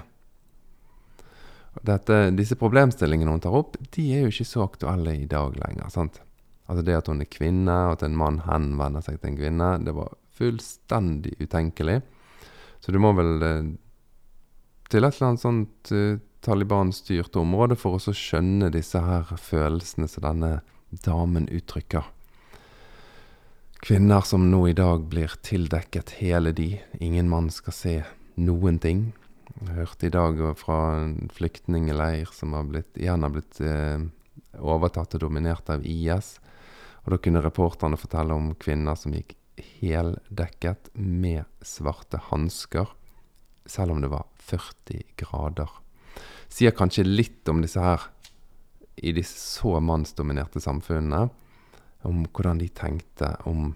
Dette, 1.82 2.20
disse 2.38 2.60
problemstillingene 2.60 3.34
hun 3.34 3.42
tar 3.42 3.56
opp, 3.58 3.80
de 3.96 4.06
er 4.14 4.28
jo 4.28 4.36
ikke 4.36 4.46
så 4.52 4.68
aktuelle 4.68 5.16
i 5.18 5.26
dag 5.26 5.58
lenger. 5.58 5.90
sant? 5.90 6.22
Altså 6.68 6.86
det 6.86 7.00
at 7.00 7.10
hun 7.10 7.24
er 7.24 7.32
kvinne, 7.32 7.80
og 7.88 7.96
at 7.98 8.06
en 8.06 8.20
mann 8.20 8.44
henvender 8.46 9.02
seg 9.02 9.18
til 9.18 9.32
en 9.32 9.42
kvinne, 9.42 9.72
det 9.82 9.96
var 9.98 10.14
fullstendig 10.38 11.36
utenkelig. 11.40 12.02
Så 12.80 12.94
du 12.94 13.00
må 13.02 13.14
vel 13.18 13.44
eh, 13.44 13.74
til 14.92 15.04
et 15.06 15.16
eller 15.16 15.32
annet 15.32 15.44
sånt 15.44 15.92
eh, 15.96 16.20
Taliban-styrt 16.46 17.38
område 17.42 17.78
for 17.80 17.98
å 17.98 18.14
skjønne 18.14 18.70
disse 18.74 19.02
her 19.02 19.32
følelsene 19.42 20.08
som 20.12 20.28
denne 20.28 20.52
damen 21.06 21.48
uttrykker. 21.50 22.06
Kvinner 23.86 24.22
som 24.26 24.48
nå 24.50 24.62
i 24.70 24.76
dag 24.78 25.04
blir 25.10 25.34
tildekket 25.46 26.16
hele 26.22 26.54
de, 26.58 26.76
ingen 27.02 27.30
mann 27.30 27.52
skal 27.54 27.76
se 27.76 27.96
noen 28.42 28.80
ting. 28.82 29.08
Jeg 29.56 29.76
hørte 29.78 30.08
i 30.08 30.14
dag 30.14 30.40
fra 30.60 30.80
en 31.00 31.30
flyktningleir 31.34 32.32
som 32.34 32.54
har 32.58 32.66
blitt, 32.70 32.92
igjen 32.98 33.26
har 33.26 33.34
blitt 33.34 33.60
eh, 33.62 34.06
overtatt 34.60 35.18
og 35.18 35.26
dominert 35.26 35.70
av 35.74 35.86
IS. 35.86 36.36
Og 37.06 37.14
da 37.14 37.22
kunne 37.22 37.44
reporterne 37.46 38.00
fortelle 38.00 38.34
om 38.34 38.54
kvinner 38.62 38.98
som 39.00 39.14
gikk 39.14 39.36
heldekket 39.58 40.90
med 40.94 41.46
svarte 41.66 42.20
hansker, 42.30 42.90
selv 43.66 43.96
om 43.96 44.02
det 44.04 44.12
var 44.12 44.28
40 44.46 45.02
grader. 45.20 45.72
Sier 46.52 46.76
kanskje 46.76 47.08
litt 47.08 47.48
om 47.50 47.64
disse 47.64 47.82
her 47.82 48.10
i 48.96 49.12
disse 49.16 49.40
så 49.60 49.80
mannsdominerte 49.84 50.62
samfunnene, 50.64 51.30
om 52.06 52.26
hvordan 52.30 52.62
de 52.62 52.70
tenkte 52.70 53.32
om 53.50 53.74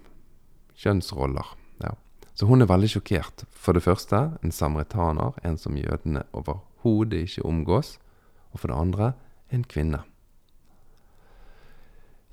kjønnsroller. 0.80 1.56
Ja. 1.82 1.96
Så 2.38 2.48
hun 2.48 2.62
er 2.62 2.70
veldig 2.70 2.92
sjokkert. 2.94 3.44
For 3.50 3.76
det 3.76 3.84
første 3.84 4.22
en 4.46 4.54
samaritaner, 4.54 5.34
en 5.44 5.58
som 5.60 5.78
jødene 5.80 6.24
overhodet 6.32 7.26
ikke 7.26 7.48
omgås. 7.50 7.98
Og 8.54 8.62
for 8.62 8.72
det 8.72 8.78
andre 8.78 9.12
en 9.52 9.66
kvinne. 9.66 10.04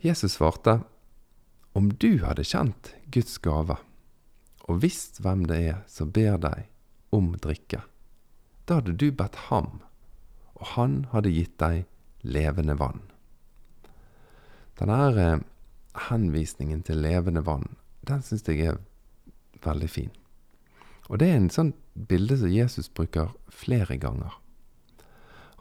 Jesus 0.05 0.37
svarte 0.37 0.83
om 1.77 1.91
du 2.01 2.25
hadde 2.25 2.45
kjent 2.47 2.95
Guds 3.13 3.37
gave 3.45 3.77
og 4.67 4.81
visst 4.83 5.21
hvem 5.23 5.45
det 5.47 5.59
er 5.71 5.83
som 5.91 6.09
ber 6.15 6.39
deg 6.43 6.71
om 7.15 7.35
drikke, 7.43 7.83
da 8.67 8.81
hadde 8.81 8.97
du 8.99 9.11
bedt 9.15 9.37
ham, 9.47 9.83
og 10.59 10.73
han 10.75 10.97
hadde 11.13 11.35
gitt 11.35 11.55
deg 11.63 11.85
levende 12.27 12.75
vann. 12.81 13.05
Denne 14.81 14.99
eh, 15.23 15.45
henvisningen 16.09 16.83
til 16.85 17.01
levende 17.05 17.45
vann, 17.47 17.77
den 18.09 18.25
syns 18.27 18.49
jeg 18.49 18.73
er 18.73 18.81
veldig 19.65 19.89
fin. 19.91 20.13
Og 21.07 21.21
det 21.23 21.31
er 21.31 21.39
en 21.39 21.53
sånn 21.53 21.73
bilde 21.95 22.41
som 22.41 22.51
Jesus 22.51 22.91
bruker 22.91 23.31
flere 23.53 23.97
ganger. 24.03 24.35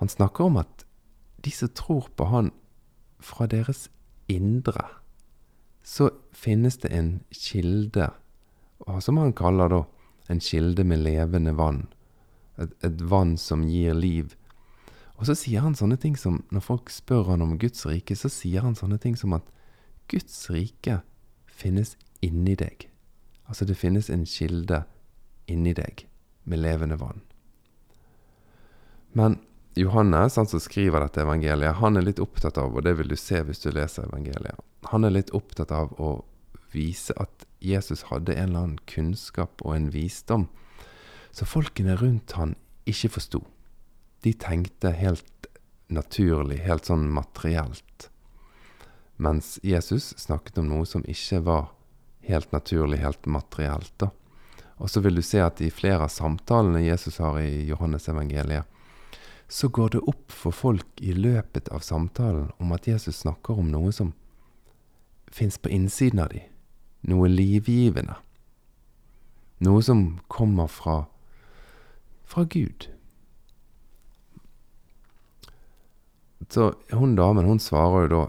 Han 0.02 0.10
snakker 0.12 0.50
om 0.50 0.58
at 0.64 0.88
de 1.46 1.54
som 1.54 1.70
tror 1.78 2.10
på 2.18 2.26
Han 2.32 2.50
fra 3.22 3.46
deres 3.48 3.86
indre, 4.28 4.82
så 5.86 6.10
finnes 6.32 6.78
det 6.78 6.88
en 6.88 7.20
kilde, 7.30 8.10
som 9.00 9.18
han 9.22 9.34
kaller 9.34 9.70
da 9.70 9.84
en 10.28 10.40
kilde 10.42 10.84
med 10.84 11.04
levende 11.06 11.54
vann. 11.54 11.86
Et, 12.58 12.72
et, 12.82 13.02
vann 13.02 13.38
som 13.38 13.68
gir 13.70 13.94
liv. 13.94 14.34
Og 15.20 15.30
så 15.30 15.36
sier 15.38 15.62
han 15.62 15.76
sånne 15.76 15.98
ting 16.02 16.16
som 16.18 16.42
Når 16.50 16.64
folk 16.64 16.90
spør 16.90 17.30
han 17.30 17.44
om 17.44 17.58
Guds 17.60 17.86
rike, 17.86 18.16
så 18.16 18.32
sier 18.32 18.66
han 18.66 18.76
sånne 18.76 18.98
ting 18.98 19.16
som 19.20 19.36
at 19.38 19.46
Guds 20.10 20.50
rike 20.50 21.02
finnes 21.46 21.96
inni 22.26 22.56
deg. 22.58 22.90
Altså 23.46 23.66
det 23.70 23.78
finnes 23.78 24.10
en 24.10 24.26
kilde 24.26 24.84
inni 25.46 25.76
deg 25.78 26.08
med 26.50 26.64
levende 26.66 26.98
vann. 26.98 27.22
Men 29.14 29.38
Johannes, 29.78 30.36
han 30.36 30.48
som 30.48 30.60
skriver 30.60 31.04
dette 31.04 31.22
evangeliet, 31.22 31.78
han 31.78 31.98
er 31.98 32.08
litt 32.08 32.20
opptatt 32.24 32.58
av, 32.58 32.74
og 32.74 32.84
det 32.84 32.96
vil 32.98 33.12
du 33.12 33.16
se 33.20 33.42
hvis 33.46 33.62
du 33.62 33.70
leser 33.76 34.08
evangeliet, 34.10 34.58
han 34.92 35.08
er 35.08 35.16
litt 35.16 35.34
opptatt 35.36 35.72
av 35.74 35.94
å 36.02 36.18
vise 36.74 37.16
at 37.22 37.46
Jesus 37.64 38.08
hadde 38.12 38.36
en 38.36 38.50
eller 38.50 38.64
annen 38.66 38.86
kunnskap 38.90 39.64
og 39.66 39.76
en 39.76 39.90
visdom 39.94 40.48
så 41.36 41.48
folkene 41.48 41.98
rundt 42.00 42.36
han 42.40 42.56
ikke 42.88 43.16
forsto. 43.18 43.42
De 44.24 44.32
tenkte 44.40 44.94
helt 44.96 45.50
naturlig, 45.92 46.62
helt 46.64 46.88
sånn 46.88 47.10
materielt. 47.12 48.10
Mens 49.22 49.58
Jesus 49.64 50.14
snakket 50.20 50.62
om 50.62 50.70
noe 50.72 50.88
som 50.88 51.04
ikke 51.08 51.42
var 51.46 51.68
helt 52.26 52.52
naturlig, 52.56 53.02
helt 53.04 53.28
materielt. 53.28 53.94
da. 53.98 54.10
Og 54.78 54.90
så 54.90 55.04
vil 55.04 55.20
du 55.20 55.24
se 55.24 55.42
at 55.44 55.62
i 55.62 55.72
flere 55.72 56.08
av 56.08 56.14
samtalene 56.14 56.84
Jesus 56.84 57.20
har 57.24 57.40
i 57.40 57.68
Johannes 57.68 58.08
evangeliet, 58.12 58.66
så 59.48 59.68
går 59.70 59.90
det 59.94 60.08
opp 60.10 60.32
for 60.32 60.56
folk 60.56 61.02
i 61.06 61.14
løpet 61.14 61.70
av 61.70 61.84
samtalen 61.86 62.50
om 62.58 62.72
at 62.74 62.88
Jesus 62.88 63.22
snakker 63.22 63.60
om 63.60 63.70
noe 63.72 63.92
som 63.94 64.16
fins 65.36 65.58
på 65.58 65.70
innsiden 65.70 66.22
av 66.24 66.32
dem. 66.32 66.48
Noe 67.12 67.28
livgivende. 67.30 68.16
Noe 69.66 69.84
som 69.84 70.06
kommer 70.32 70.68
fra, 70.72 71.06
fra 72.24 72.44
Gud. 72.44 72.88
Så 76.50 76.74
hun 76.92 77.16
damen 77.16 77.46
hun 77.46 77.60
svarer 77.60 78.06
jo 78.06 78.12
da 78.14 78.24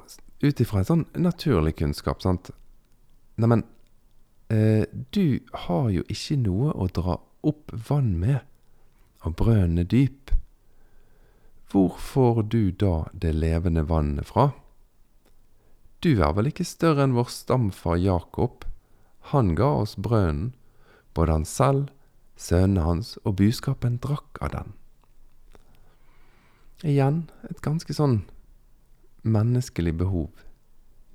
ut 0.47 0.61
ifra 0.61 0.83
en 0.83 0.89
sånn 0.91 1.07
naturlig 1.21 1.77
kunnskap, 1.79 2.23
sant 2.25 2.51
Neimen, 3.37 3.67
eh, 4.49 4.87
du 5.13 5.41
har 5.67 5.91
jo 5.93 6.05
ikke 6.09 6.39
noe 6.41 6.71
å 6.73 6.87
dra 6.89 7.19
opp 7.45 7.73
vann 7.89 8.15
med, 8.21 8.39
og 9.29 9.37
brønnen 9.37 9.83
er 9.83 9.91
dyp. 9.93 10.33
Hvor 11.69 11.99
får 12.01 12.47
du 12.49 12.71
da 12.73 12.95
det 13.13 13.35
levende 13.37 13.85
vannet 13.85 14.31
fra? 14.31 14.55
Du 16.07 16.13
er 16.23 16.37
vel 16.37 16.47
ikke 16.53 16.63
større 16.63 17.03
enn 17.03 17.17
vår 17.17 17.33
stamfar 17.35 17.97
Jakob? 17.99 18.63
Han 19.33 19.57
ga 19.59 19.73
oss 19.81 19.97
brønnen, 19.99 20.53
både 21.19 21.35
han 21.35 21.47
selv, 21.51 21.89
sønnene 22.39 22.85
hans 22.87 23.09
og 23.25 23.41
buskapen 23.41 23.97
drakk 24.05 24.39
av 24.39 24.53
den. 24.53 24.69
Igjen 26.87 27.19
et 27.49 27.59
ganske 27.65 27.97
sånn 27.97 28.21
menneskelig 29.27 29.97
behov. 29.99 30.31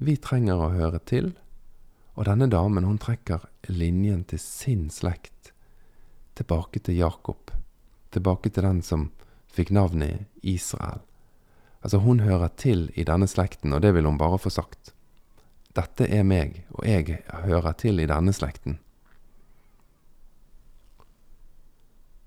Vi 0.03 0.17
trenger 0.19 0.59
å 0.59 0.73
høre 0.75 0.99
til, 1.07 1.31
og 2.19 2.27
denne 2.27 2.49
damen 2.51 2.83
hun 2.83 2.99
trekker 2.99 3.45
linjen 3.71 4.25
til 4.27 4.43
sin 4.43 4.89
slekt 4.91 5.53
tilbake 6.35 6.83
til 6.83 6.99
Jakob, 6.99 7.55
tilbake 8.11 8.51
til 8.51 8.67
den 8.67 8.83
som 8.83 9.07
fikk 9.55 9.71
navnet 9.71 10.27
Israel. 10.43 10.99
Altså, 11.81 11.97
hun 11.97 12.21
hører 12.21 12.51
til 12.61 12.89
i 12.93 13.05
denne 13.07 13.27
slekten, 13.29 13.73
og 13.73 13.81
det 13.81 13.95
vil 13.95 14.05
hun 14.05 14.19
bare 14.21 14.39
få 14.41 14.51
sagt. 14.53 14.93
Dette 15.73 16.05
er 16.05 16.23
meg, 16.27 16.61
og 16.75 16.85
jeg 16.85 17.21
hører 17.47 17.73
til 17.79 18.01
i 18.01 18.09
denne 18.09 18.33
slekten. 18.35 18.77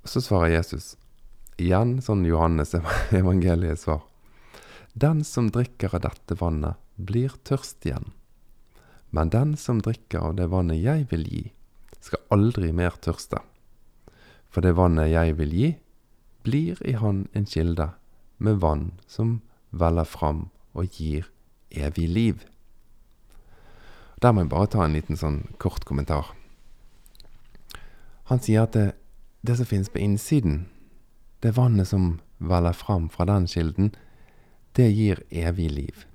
Så 0.04 0.20
svarer 0.24 0.56
Jesus, 0.56 0.94
igjen 1.56 1.98
sånn 2.04 2.26
Johannes 2.28 2.74
evangeliet 3.20 3.80
svar. 3.80 4.02
Den 4.94 5.24
som 5.26 5.48
drikker 5.54 5.96
av 5.96 6.04
dette 6.04 6.36
vannet, 6.38 6.80
blir 6.94 7.32
tørst 7.42 7.86
igjen. 7.86 8.12
Men 9.10 9.30
den 9.30 9.56
som 9.58 9.80
drikker 9.82 10.30
av 10.30 10.36
det 10.38 10.46
vannet 10.50 10.82
jeg 10.82 11.08
vil 11.10 11.24
gi, 11.26 11.44
skal 12.02 12.22
aldri 12.34 12.70
mer 12.74 12.94
tørste. 13.02 13.40
For 14.50 14.62
det 14.62 14.74
vannet 14.78 15.10
jeg 15.10 15.34
vil 15.38 15.54
gi, 15.54 15.70
blir 16.46 16.80
i 16.86 16.94
han 17.00 17.24
en 17.34 17.46
kilde 17.48 17.88
med 18.38 18.60
vann 18.60 18.92
som 19.06 19.40
veller 19.70 20.04
fram 20.04 20.48
og 20.74 20.98
gir 20.98 21.28
evig 21.70 22.08
liv. 22.08 22.44
Der 24.22 24.32
må 24.32 24.44
jeg 24.44 24.52
bare 24.52 24.70
ta 24.70 24.84
en 24.84 24.94
liten 24.96 25.18
sånn 25.18 25.42
kort 25.58 25.84
kommentar. 25.84 26.32
Han 28.30 28.40
sier 28.40 28.64
at 28.64 28.72
det, 28.72 28.94
det 29.44 29.58
som 29.58 29.68
finnes 29.68 29.92
på 29.92 30.00
innsiden, 30.00 30.64
det 31.44 31.56
vannet 31.58 31.90
som 31.90 32.18
veller 32.38 32.72
fram 32.72 33.10
fra 33.12 33.26
den 33.28 33.46
kilden, 33.50 33.92
det 34.74 34.88
gir 34.90 35.20
evig 35.30 35.68
liv. 35.70 36.06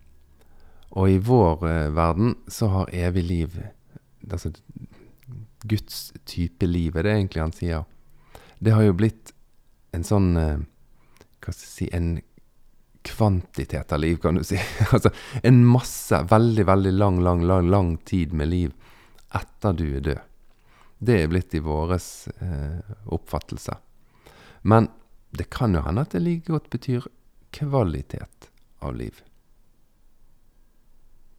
Og 0.97 1.11
i 1.11 1.19
vår 1.21 1.67
eh, 1.69 1.91
verden 1.93 2.33
så 2.49 2.71
har 2.73 2.95
evig 2.95 3.23
liv 3.23 3.59
Altså 4.29 4.51
Guds 5.63 6.11
type 6.27 6.65
livet, 6.67 7.03
det 7.03 7.11
er 7.11 7.17
egentlig 7.17 7.41
han 7.41 7.53
sier. 7.55 7.85
Det 8.59 8.73
har 8.75 8.83
jo 8.83 8.97
blitt 8.99 9.31
en 9.95 10.03
sånn 10.05 10.27
eh, 10.37 10.59
Hva 11.39 11.53
skal 11.53 11.65
jeg 11.65 11.73
si 11.73 11.89
En 11.95 12.09
kvantitet 13.01 13.93
av 13.95 14.01
liv, 14.03 14.17
kan 14.21 14.35
du 14.35 14.43
si. 14.43 14.59
altså 14.93 15.09
en 15.43 15.61
masse, 15.65 16.19
veldig, 16.29 16.65
veldig 16.67 16.91
lang, 16.93 17.21
lang, 17.23 17.45
lang, 17.47 17.69
lang 17.71 17.93
tid 17.97 18.33
med 18.35 18.51
liv 18.51 18.73
etter 19.35 19.73
du 19.73 19.85
er 19.87 20.03
død. 20.03 20.19
Det 20.99 21.15
er 21.15 21.31
blitt 21.31 21.55
i 21.55 21.63
våres 21.63 22.27
eh, 22.43 22.91
oppfattelse. 23.07 23.77
Men 24.67 24.89
det 25.31 25.47
kan 25.53 25.73
jo 25.77 25.85
hende 25.85 26.03
at 26.03 26.11
det 26.11 26.25
like 26.25 26.51
godt 26.51 26.67
betyr 26.73 27.07
kvalitet 27.55 28.49
av 28.83 28.97
liv. 28.99 29.23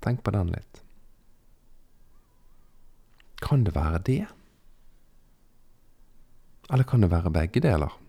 Tenk 0.00 0.24
på 0.24 0.32
den 0.32 0.54
litt. 0.54 0.80
Kan 3.44 3.66
det 3.68 3.76
være 3.76 4.00
det? 4.08 4.22
Eller 6.70 6.88
kan 6.88 7.04
det 7.04 7.12
være 7.12 7.32
begge 7.34 7.60
deler? 7.60 7.99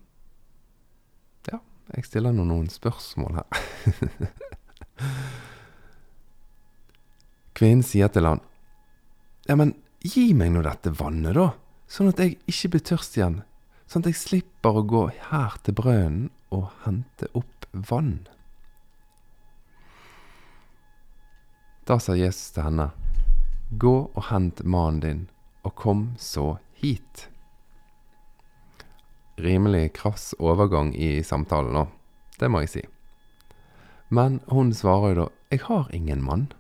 Jeg 1.91 2.07
stiller 2.07 2.31
nå 2.35 2.45
noen 2.47 2.69
spørsmål 2.71 3.41
her. 3.41 3.47
Kvinnen 7.57 7.83
sier 7.85 8.11
til 8.13 8.27
han, 8.29 8.41
Ja, 9.49 9.57
men 9.59 9.73
gi 10.05 10.31
meg 10.37 10.53
nå 10.53 10.61
dette 10.65 10.93
vannet, 10.95 11.35
da, 11.35 11.51
sånn 11.91 12.11
at 12.11 12.21
jeg 12.21 12.37
ikke 12.49 12.75
blir 12.75 12.85
tørst 12.91 13.17
igjen, 13.17 13.41
sånn 13.89 14.05
at 14.05 14.11
jeg 14.13 14.21
slipper 14.21 14.79
å 14.79 14.85
gå 14.87 15.01
her 15.31 15.57
til 15.65 15.75
brønnen 15.77 16.29
og 16.53 16.69
hente 16.85 17.27
opp 17.37 17.67
vann. 17.89 18.21
Da 21.89 21.97
sa 21.99 22.15
Jesus 22.15 22.53
til 22.55 22.69
henne, 22.69 22.91
Gå 23.71 23.95
og 24.11 24.23
hent 24.27 24.63
mannen 24.67 24.99
din, 25.03 25.21
og 25.63 25.75
kom 25.79 26.07
så 26.19 26.57
hit. 26.81 27.30
Rimelig 29.41 29.93
krass 29.97 30.35
overgang 30.37 30.93
i 30.93 31.23
samtalen 31.25 31.73
nå, 31.73 31.85
det 32.37 32.49
må 32.51 32.61
jeg 32.61 32.73
si. 32.75 32.83
Men 34.13 34.37
hun 34.51 34.73
svarer 34.75 35.15
jo 35.15 35.23
da, 35.23 35.27
Jeg 35.51 35.61
har 35.65 35.89
ingen 35.95 36.21
mann. 36.23 36.51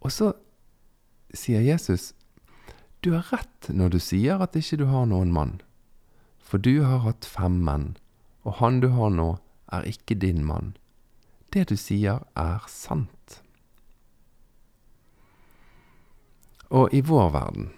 Og 0.00 0.12
så 0.12 0.32
sier 1.34 1.60
Jesus, 1.60 2.14
du 3.00 3.12
har 3.12 3.26
rett 3.32 3.68
når 3.68 3.96
du 3.96 3.98
sier 3.98 4.40
at 4.40 4.56
ikke 4.56 4.78
du 4.80 4.86
har 4.92 5.08
noen 5.10 5.32
mann, 5.32 5.58
for 6.38 6.62
du 6.62 6.82
har 6.84 7.02
hatt 7.04 7.26
fem 7.28 7.60
menn, 7.64 7.96
og 8.44 8.60
han 8.60 8.80
du 8.80 8.90
har 8.94 9.10
nå, 9.12 9.30
er 9.72 9.86
ikke 9.88 10.18
din 10.20 10.44
mann. 10.44 10.74
Det 11.50 11.66
du 11.70 11.76
sier, 11.76 12.22
er 12.36 12.64
sant. 12.68 13.40
Og 16.70 16.92
i 16.94 17.02
vår 17.02 17.32
verden 17.34 17.70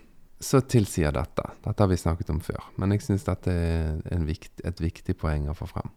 så 0.42 0.60
tilsier 0.66 1.14
dette, 1.14 1.44
dette 1.62 1.82
har 1.82 1.90
vi 1.90 1.96
snakket 2.00 2.30
om 2.34 2.40
før, 2.42 2.64
men 2.76 2.94
jeg 2.94 3.04
syns 3.06 3.26
dette 3.28 3.52
er 3.52 4.24
vikt, 4.26 4.62
et 4.66 4.80
viktig 4.82 5.14
poeng 5.20 5.48
å 5.50 5.56
få 5.56 5.68
frem. 5.70 5.92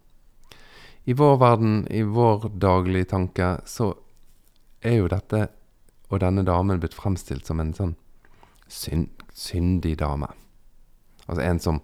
I 1.06 1.14
vår 1.18 1.38
verden, 1.42 1.80
i 1.90 2.04
vår 2.06 2.50
daglige 2.62 3.12
tanke, 3.12 3.50
så 3.66 3.92
er 4.86 5.00
jo 5.00 5.10
dette 5.10 5.48
og 6.10 6.22
denne 6.22 6.46
damen 6.46 6.82
blitt 6.82 6.98
fremstilt 6.98 7.50
som 7.50 7.62
en 7.62 7.74
sånn 7.74 7.96
synd, 8.70 9.10
syndig 9.34 9.96
dame. 10.02 10.30
Altså 11.26 11.42
en 11.42 11.62
som 11.62 11.82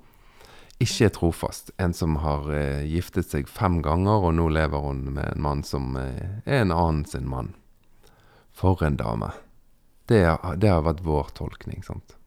ikke 0.81 1.09
er 1.09 1.13
trofast. 1.13 1.71
En 1.81 1.93
som 1.93 2.17
har 2.23 2.49
eh, 2.53 2.85
giftet 2.89 3.29
seg 3.29 3.49
fem 3.49 3.81
ganger, 3.85 4.25
og 4.25 4.35
nå 4.37 4.47
lever 4.53 4.85
hun 4.85 5.03
med 5.17 5.25
en 5.27 5.43
mann 5.43 5.61
som 5.65 5.93
eh, 5.97 6.41
er 6.45 6.63
en 6.63 6.73
annen 6.73 7.05
sin 7.09 7.29
mann. 7.29 7.53
For 8.57 8.81
en 8.85 8.97
dame. 8.97 9.31
Det, 10.09 10.23
det 10.61 10.69
har 10.69 10.85
vært 10.85 11.05
vår 11.05 11.29
tolkning, 11.37 11.85
sant. 11.85 12.17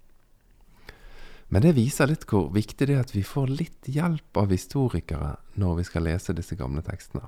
Men 1.49 1.63
det 1.63 1.75
viser 1.77 2.09
litt 2.09 2.25
hvor 2.29 2.49
viktig 2.55 2.89
det 2.89 2.97
er 2.97 3.05
at 3.05 3.15
vi 3.15 3.23
får 3.27 3.53
litt 3.53 3.89
hjelp 3.91 4.37
av 4.41 4.53
historikere 4.53 5.35
når 5.61 5.81
vi 5.81 5.87
skal 5.89 6.07
lese 6.09 6.37
disse 6.37 6.57
gamle 6.59 6.83
tekstene. 6.85 7.27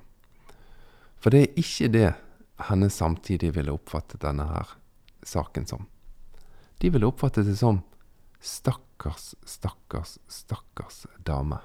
For 1.20 1.32
det 1.34 1.42
er 1.42 1.60
ikke 1.60 1.90
det 1.92 2.08
henne 2.68 2.88
samtidig 2.92 3.52
ville 3.56 3.74
oppfattet 3.74 4.22
denne 4.24 4.48
her 4.48 4.72
saken 5.26 5.66
som. 5.68 5.86
De 6.78 6.90
ville 6.92 7.08
oppfattet 7.08 7.46
det 7.48 7.56
som 7.60 7.82
stakkars, 8.40 9.34
stakkars, 9.44 10.18
stakkars 10.28 11.04
dame. 11.18 11.60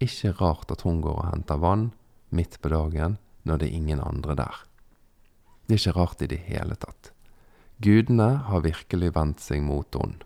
Ikke 0.00 0.32
rart 0.40 0.72
at 0.72 0.84
hun 0.86 1.02
går 1.04 1.18
og 1.20 1.28
henter 1.28 1.60
vann 1.60 1.90
midt 2.32 2.60
på 2.60 2.72
dagen 2.72 3.18
når 3.44 3.60
det 3.60 3.68
er 3.68 3.78
ingen 3.80 4.00
andre 4.04 4.36
der. 4.38 4.56
Det 5.66 5.76
er 5.76 5.82
ikke 5.82 5.98
rart 5.98 6.24
i 6.24 6.30
det 6.30 6.40
hele 6.48 6.76
tatt. 6.80 7.12
Gudene 7.80 8.32
har 8.48 8.64
virkelig 8.64 9.14
vendt 9.16 9.40
seg 9.44 9.62
mot 9.64 9.96
henne. 9.96 10.24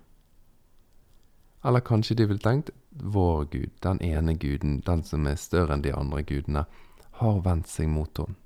Eller 1.64 1.80
kanskje 1.80 2.16
de 2.16 2.26
ville 2.28 2.42
tenkt 2.44 2.70
vår 2.90 3.44
Gud, 3.50 3.70
den 3.82 4.00
ene 4.02 4.34
guden, 4.34 4.80
den 4.86 5.02
som 5.02 5.26
er 5.26 5.40
større 5.40 5.74
enn 5.74 5.84
de 5.84 5.94
andre 5.96 6.22
gudene, 6.22 6.66
har 7.20 7.40
vendt 7.44 7.70
seg 7.70 7.88
mot 7.88 8.18
henne. 8.18 8.36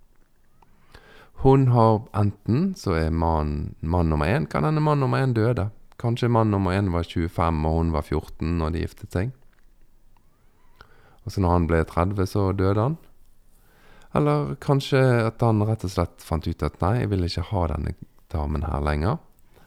Hun 1.39 1.69
har 1.71 2.01
enten 2.19 2.73
så 2.75 2.97
er 2.99 3.13
mann, 3.15 3.77
mann 3.81 4.09
nummer 4.11 4.27
én 4.27 4.47
Kan 4.51 4.65
hende 4.65 4.81
mann 4.83 4.99
nummer 5.01 5.23
én 5.23 5.35
døde. 5.35 5.69
Kanskje 5.97 6.29
mann 6.29 6.51
nummer 6.51 6.75
én 6.75 6.91
var 6.91 7.05
25 7.07 7.67
og 7.67 7.77
hun 7.77 7.93
var 7.93 8.03
14 8.03 8.59
når 8.59 8.73
de 8.75 8.81
giftet 8.83 9.13
seg. 9.13 9.31
Og 11.23 11.33
så 11.33 11.41
når 11.41 11.55
han 11.55 11.69
ble 11.71 11.85
30, 11.85 12.27
så 12.27 12.53
døde 12.53 12.81
han. 12.81 12.97
Eller 14.15 14.57
kanskje 14.65 14.99
at 15.29 15.43
han 15.45 15.63
rett 15.63 15.85
og 15.87 15.93
slett 15.93 16.25
fant 16.25 16.47
ut 16.49 16.63
at 16.67 16.81
nei, 16.83 16.95
jeg 17.03 17.11
vil 17.13 17.27
ikke 17.29 17.47
ha 17.53 17.67
denne 17.71 17.95
damen 18.33 18.67
her 18.67 18.83
lenger. 18.83 19.19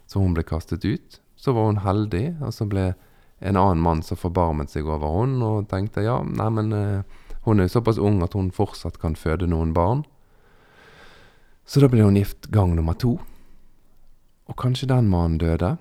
Så 0.08 0.20
hun 0.20 0.36
ble 0.36 0.44
kastet 0.44 0.84
ut. 0.84 1.22
Så 1.40 1.54
var 1.56 1.70
hun 1.70 1.84
heldig, 1.86 2.36
og 2.42 2.52
så 2.54 2.68
ble 2.68 2.90
en 3.42 3.58
annen 3.58 3.82
mann 3.82 4.04
som 4.06 4.20
forbarmet 4.20 4.72
seg 4.72 4.86
over 4.86 5.18
henne 5.20 5.48
og 5.48 5.70
tenkte 5.72 6.06
ja, 6.06 6.20
nei, 6.22 6.50
men 6.54 6.74
eh, 6.78 7.22
hun 7.48 7.60
er 7.60 7.66
jo 7.68 7.76
såpass 7.80 7.98
ung 7.98 8.22
at 8.22 8.36
hun 8.38 8.52
fortsatt 8.54 9.00
kan 9.02 9.18
føde 9.18 9.50
noen 9.50 9.74
barn. 9.74 10.04
Så 11.66 11.82
da 11.82 11.90
ble 11.90 12.06
hun 12.06 12.20
gift 12.20 12.52
gang 12.54 12.76
nummer 12.78 12.98
to. 13.00 13.16
Og 14.50 14.58
kanskje 14.60 14.92
den 14.92 15.10
mannen 15.10 15.40
døde. 15.42 15.78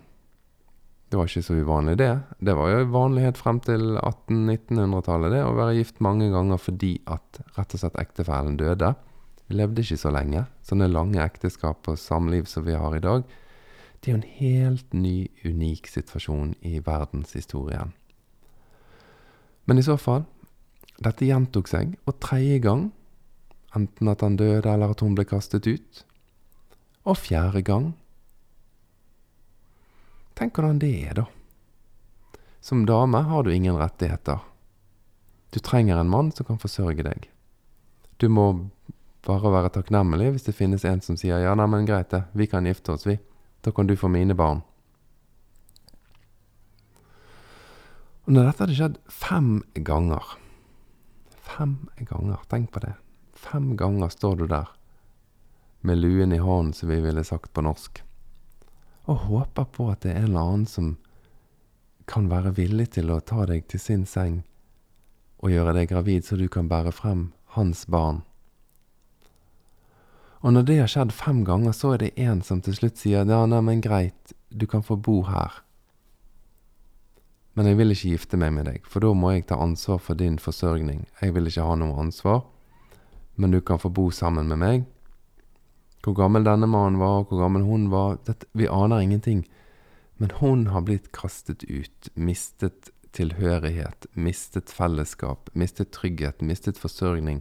Det 1.11 1.19
var 1.19 1.27
ikke 1.27 1.43
så 1.43 1.59
uvanlig, 1.59 1.97
det. 1.99 2.13
Det 2.39 2.55
var 2.55 2.71
jo 2.71 2.91
vanlighet 2.95 3.39
frem 3.41 3.59
til 3.67 3.97
1800-1900-tallet, 3.99 5.33
det 5.35 5.41
å 5.43 5.57
være 5.59 5.75
gift 5.81 5.99
mange 6.05 6.29
ganger 6.31 6.61
fordi 6.63 6.93
at 7.11 7.41
rett 7.57 7.75
og 7.75 7.83
slett 7.83 7.99
ektefellen 7.99 8.57
døde. 8.61 8.93
Vi 9.51 9.59
levde 9.59 9.83
ikke 9.83 9.99
så 9.99 10.13
lenge. 10.15 10.45
Sånne 10.63 10.87
lange 10.87 11.19
ekteskap 11.25 11.91
og 11.91 11.99
samliv 11.99 12.47
som 12.47 12.63
vi 12.69 12.79
har 12.79 12.95
i 12.95 13.03
dag, 13.03 13.27
det 14.01 14.09
er 14.09 14.15
jo 14.15 14.21
en 14.21 14.37
helt 14.39 14.95
ny, 14.97 15.17
unik 15.45 15.89
situasjon 15.93 16.55
i 16.65 16.79
verdenshistorien. 16.85 17.93
Men 19.69 19.79
i 19.79 19.85
så 19.85 19.99
fall, 20.01 20.25
dette 21.01 21.29
gjentok 21.29 21.69
seg, 21.69 21.93
og 22.09 22.17
tredje 22.25 22.63
gang 22.65 22.89
enten 23.77 24.09
at 24.11 24.25
han 24.25 24.39
døde 24.41 24.67
eller 24.67 24.95
at 24.95 25.05
hun 25.05 25.15
ble 25.19 25.27
kastet 25.29 25.69
ut. 25.69 26.05
Og 27.09 27.19
fjerde 27.21 27.65
gang 27.65 27.93
Tenk 30.41 30.57
hvordan 30.57 30.79
det 30.81 30.89
er, 31.05 31.19
da. 31.19 31.27
Som 32.65 32.87
dame 32.89 33.19
har 33.29 33.43
du 33.45 33.51
ingen 33.53 33.77
rettigheter. 33.77 34.39
Du 35.53 35.59
trenger 35.61 35.99
en 36.01 36.09
mann 36.09 36.31
som 36.33 36.47
kan 36.49 36.61
forsørge 36.63 37.05
deg. 37.05 37.27
Du 38.17 38.31
må 38.33 38.47
bare 39.27 39.53
være 39.53 39.73
takknemlig 39.75 40.31
hvis 40.33 40.47
det 40.49 40.57
finnes 40.57 40.87
en 40.89 41.03
som 41.05 41.19
sier 41.21 41.43
ja, 41.45 41.53
neimen 41.59 41.85
greit 41.85 42.09
det, 42.15 42.23
vi 42.33 42.49
kan 42.49 42.65
gifte 42.65 42.95
oss, 42.95 43.05
vi. 43.05 43.19
Da 43.61 43.73
kan 43.73 43.87
du 43.87 43.97
få 43.97 44.09
mine 44.09 44.35
barn. 44.35 44.63
Og 48.25 48.35
når 48.37 48.47
dette 48.47 48.65
hadde 48.65 48.79
skjedd 48.79 49.01
fem 49.11 49.49
ganger 49.75 50.37
Fem 51.51 51.89
ganger, 52.07 52.39
tenk 52.47 52.69
på 52.71 52.79
det. 52.85 52.93
Fem 53.35 53.73
ganger 53.77 54.13
står 54.13 54.37
du 54.39 54.45
der 54.47 54.69
med 55.81 55.99
luen 55.99 56.33
i 56.33 56.39
hånden, 56.39 56.73
som 56.73 56.89
vi 56.89 57.01
ville 57.01 57.25
sagt 57.25 57.53
på 57.53 57.65
norsk, 57.65 58.03
og 59.11 59.25
håper 59.27 59.67
på 59.75 59.89
at 59.91 60.05
det 60.05 60.13
er 60.13 60.21
en 60.21 60.29
eller 60.29 60.47
annen 60.47 60.67
som 60.71 60.93
kan 62.07 62.29
være 62.31 62.53
villig 62.55 62.91
til 62.95 63.11
å 63.11 63.21
ta 63.25 63.47
deg 63.49 63.67
til 63.71 63.83
sin 63.83 64.07
seng 64.07 64.43
og 65.41 65.51
gjøre 65.51 65.75
deg 65.79 65.91
gravid, 65.91 66.27
så 66.27 66.37
du 66.37 66.47
kan 66.53 66.69
bære 66.69 66.93
frem 66.93 67.31
hans 67.57 67.87
barn. 67.91 68.23
Og 70.41 70.55
når 70.55 70.69
det 70.69 70.79
har 70.81 70.89
skjedd 70.89 71.13
fem 71.13 71.43
ganger, 71.45 71.75
så 71.77 71.95
er 71.95 72.05
det 72.05 72.15
en 72.21 72.41
som 72.43 72.63
til 72.65 72.77
slutt 72.77 73.01
sier 73.01 73.29
ja, 73.29 73.43
nei, 73.47 73.61
men 73.65 73.83
greit, 73.85 74.33
du 74.49 74.67
kan 74.67 74.83
få 74.83 74.97
bo 74.97 75.23
her. 75.29 75.61
Men 77.59 77.67
jeg 77.69 77.77
vil 77.81 77.93
ikke 77.93 78.15
gifte 78.15 78.39
meg 78.41 78.55
med 78.57 78.71
deg, 78.71 78.87
for 78.89 79.05
da 79.05 79.11
må 79.13 79.35
jeg 79.35 79.51
ta 79.51 79.59
ansvar 79.61 80.01
for 80.01 80.17
din 80.17 80.39
forsørgning. 80.41 81.05
Jeg 81.21 81.35
vil 81.37 81.51
ikke 81.51 81.67
ha 81.67 81.77
noe 81.77 81.99
ansvar 82.01 82.41
men 83.41 83.51
du 83.51 83.61
kan 83.61 83.79
få 83.79 83.89
bo 83.89 84.11
sammen 84.11 84.49
med 84.53 84.61
meg. 84.61 84.83
Hvor 86.05 86.17
gammel 86.17 86.45
denne 86.45 86.69
mannen 86.69 87.01
var, 87.01 87.25
hvor 87.25 87.41
gammel 87.41 87.65
hun 87.65 87.89
var, 87.93 88.19
dette, 88.27 88.49
vi 88.53 88.69
aner 88.69 89.01
ingenting. 89.01 89.47
Men 90.21 90.33
hun 90.41 90.67
har 90.75 90.85
blitt 90.85 91.09
kastet 91.17 91.65
ut, 91.65 92.11
mistet 92.15 92.91
tilhørighet, 93.17 94.07
mistet 94.13 94.73
fellesskap, 94.73 95.49
mistet 95.53 95.93
trygghet, 95.97 96.45
mistet 96.45 96.77
forsørgning. 96.81 97.41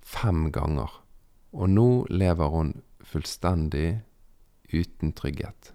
Fem 0.00 0.48
ganger. 0.52 0.96
Og 1.52 1.70
nå 1.70 2.06
lever 2.10 2.52
hun 2.52 2.74
fullstendig 3.02 4.00
uten 4.72 5.12
trygghet. 5.12 5.72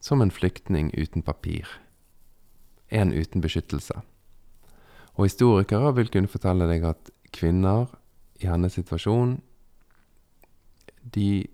Som 0.00 0.22
en 0.22 0.32
flyktning 0.32 0.92
uten 0.96 1.22
papir. 1.22 1.68
En 2.88 3.12
uten 3.12 3.44
beskyttelse. 3.44 4.00
Og 5.18 5.26
historikere 5.26 5.92
vil 5.96 6.10
kunne 6.14 6.30
fortelle 6.30 6.68
deg 6.70 6.86
at 6.88 7.10
kvinner 7.34 7.90
i 8.40 8.46
hennes 8.46 8.78
situasjon, 8.78 9.40
de 11.02 11.48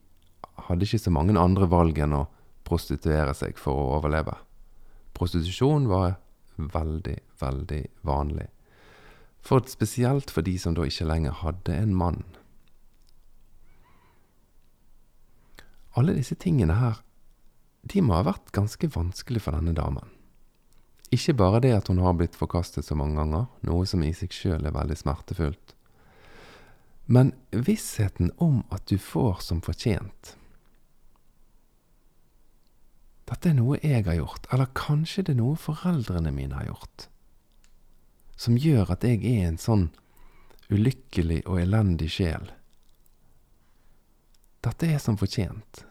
hadde 0.68 0.86
ikke 0.86 1.00
så 1.00 1.12
mange 1.14 1.36
andre 1.40 1.66
valg 1.70 1.98
enn 1.98 2.16
å 2.16 2.26
prostituere 2.64 3.34
seg 3.36 3.58
for 3.60 3.76
å 3.76 3.88
overleve. 3.98 4.36
Prostitusjon 5.16 5.88
var 5.90 6.18
veldig, 6.56 7.16
veldig 7.40 7.82
vanlig. 8.06 8.48
For 9.44 9.64
spesielt 9.68 10.30
for 10.32 10.46
de 10.46 10.56
som 10.60 10.76
da 10.76 10.86
ikke 10.88 11.08
lenger 11.08 11.40
hadde 11.42 11.76
en 11.76 11.94
mann. 11.96 12.22
Alle 15.94 16.14
disse 16.16 16.35
tingene 16.35 16.74
her, 16.80 17.00
de 17.87 18.02
må 18.02 18.16
ha 18.16 18.24
vært 18.26 18.52
ganske 18.57 18.88
vanskelig 18.90 19.44
for 19.44 19.57
denne 19.57 19.74
damen. 19.76 20.09
Ikke 21.14 21.37
bare 21.38 21.61
det 21.62 21.74
at 21.76 21.88
hun 21.92 22.00
har 22.02 22.16
blitt 22.18 22.35
forkastet 22.38 22.87
så 22.87 22.96
mange 22.98 23.20
ganger, 23.20 23.46
noe 23.62 23.87
som 23.87 24.02
i 24.02 24.11
seg 24.16 24.33
sjøl 24.35 24.64
er 24.66 24.74
veldig 24.74 24.96
smertefullt, 24.98 25.74
men 27.07 27.35
vissheten 27.52 28.33
om 28.42 28.62
at 28.72 28.87
du 28.88 28.96
får 28.98 29.42
som 29.44 29.61
fortjent. 29.62 30.35
Dette 33.28 33.50
er 33.52 33.59
noe 33.59 33.78
jeg 33.83 34.07
har 34.09 34.16
gjort, 34.18 34.48
eller 34.52 34.72
kanskje 34.76 35.26
det 35.26 35.35
er 35.35 35.42
noe 35.42 35.61
foreldrene 35.61 36.33
mine 36.35 36.57
har 36.59 36.72
gjort, 36.72 37.07
som 38.37 38.59
gjør 38.59 38.96
at 38.96 39.04
jeg 39.07 39.22
er 39.28 39.46
en 39.46 39.61
sånn 39.61 39.87
ulykkelig 40.72 41.44
og 41.44 41.61
elendig 41.61 42.11
sjel. 42.16 42.50
Dette 44.64 44.88
er 44.88 45.00
som 45.03 45.18
fortjent. 45.20 45.85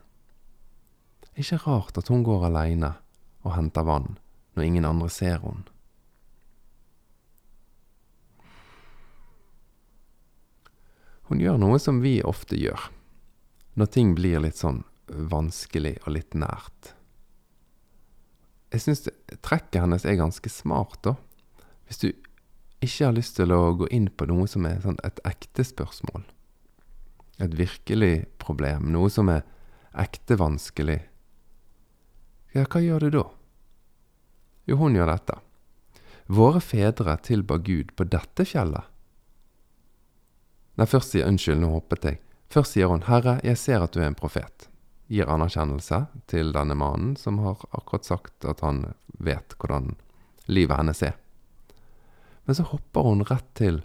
Ikke 1.38 1.60
rart 1.62 1.98
at 1.98 2.10
hun 2.10 2.24
går 2.26 2.48
aleine 2.50 2.96
og 3.46 3.54
henter 3.54 3.86
vann 3.86 4.16
når 4.54 4.66
ingen 4.66 4.88
andre 4.90 5.10
ser 5.14 5.42
hun. 5.44 5.62
Hun 11.30 11.42
gjør 11.42 11.62
noe 11.62 11.80
som 11.82 12.02
vi 12.04 12.18
ofte 12.26 12.58
gjør, 12.60 12.90
når 13.80 13.94
ting 13.94 14.12
blir 14.18 14.42
litt 14.44 14.60
sånn 14.60 14.84
vanskelig 15.08 15.96
og 16.04 16.14
litt 16.18 16.36
nært. 16.38 16.94
Jeg 18.74 18.84
syns 18.84 19.06
trekket 19.46 19.82
hennes 19.84 20.06
er 20.06 20.18
ganske 20.20 20.50
smart, 20.50 21.00
da. 21.06 21.16
Hvis 21.86 22.02
du 22.02 22.10
ikke 22.84 23.08
har 23.08 23.16
lyst 23.16 23.38
til 23.38 23.54
å 23.54 23.76
gå 23.78 23.88
inn 23.94 24.10
på 24.10 24.28
noe 24.30 24.50
som 24.50 24.66
er 24.66 24.82
sånn 24.84 25.00
et 25.06 25.22
ekte 25.30 25.66
spørsmål, 25.66 26.26
et 27.42 27.56
virkelig 27.58 28.26
problem, 28.42 28.92
noe 28.94 29.10
som 29.10 29.32
er 29.34 29.46
ekte 30.04 30.38
vanskelig, 30.40 31.00
ja, 32.54 32.68
hva 32.70 32.84
gjør 32.84 33.08
du 33.08 33.16
da? 33.16 33.24
Jo, 34.70 34.78
hun 34.78 34.94
gjør 34.94 35.10
dette. 35.10 35.40
Våre 36.30 36.60
fedre 36.62 37.16
tilba 37.26 37.58
Gud 37.58 37.96
på 37.98 38.06
dette 38.06 38.46
fjellet. 38.46 38.86
Nei, 40.78 40.86
først 40.90 41.16
sier 41.16 41.26
unnskyld, 41.30 41.60
nå 41.62 41.72
hoppet 41.74 42.06
jeg. 42.06 42.20
Først 42.54 42.76
sier 42.76 42.92
hun, 42.94 43.04
Herre, 43.08 43.40
jeg 43.46 43.58
ser 43.58 43.82
at 43.82 43.94
du 43.94 44.04
er 44.04 44.12
en 44.12 44.18
profet. 44.18 44.68
Gir 45.10 45.30
anerkjennelse 45.34 46.04
til 46.30 46.54
denne 46.54 46.78
mannen 46.78 47.18
som 47.18 47.42
har 47.42 47.66
akkurat 47.74 48.06
sagt 48.06 48.46
at 48.46 48.62
han 48.66 48.86
vet 49.18 49.58
hvordan 49.58 49.96
livet 50.46 50.78
hennes 50.78 51.04
er. 51.10 51.18
Men 52.46 52.58
så 52.58 52.68
hopper 52.70 53.10
hun 53.10 53.26
rett 53.30 53.50
til 53.58 53.82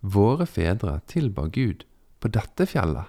Våre 0.00 0.46
fedre 0.48 0.94
tilba 1.08 1.46
Gud 1.52 1.82
på 2.20 2.30
dette 2.32 2.66
fjellet, 2.68 3.08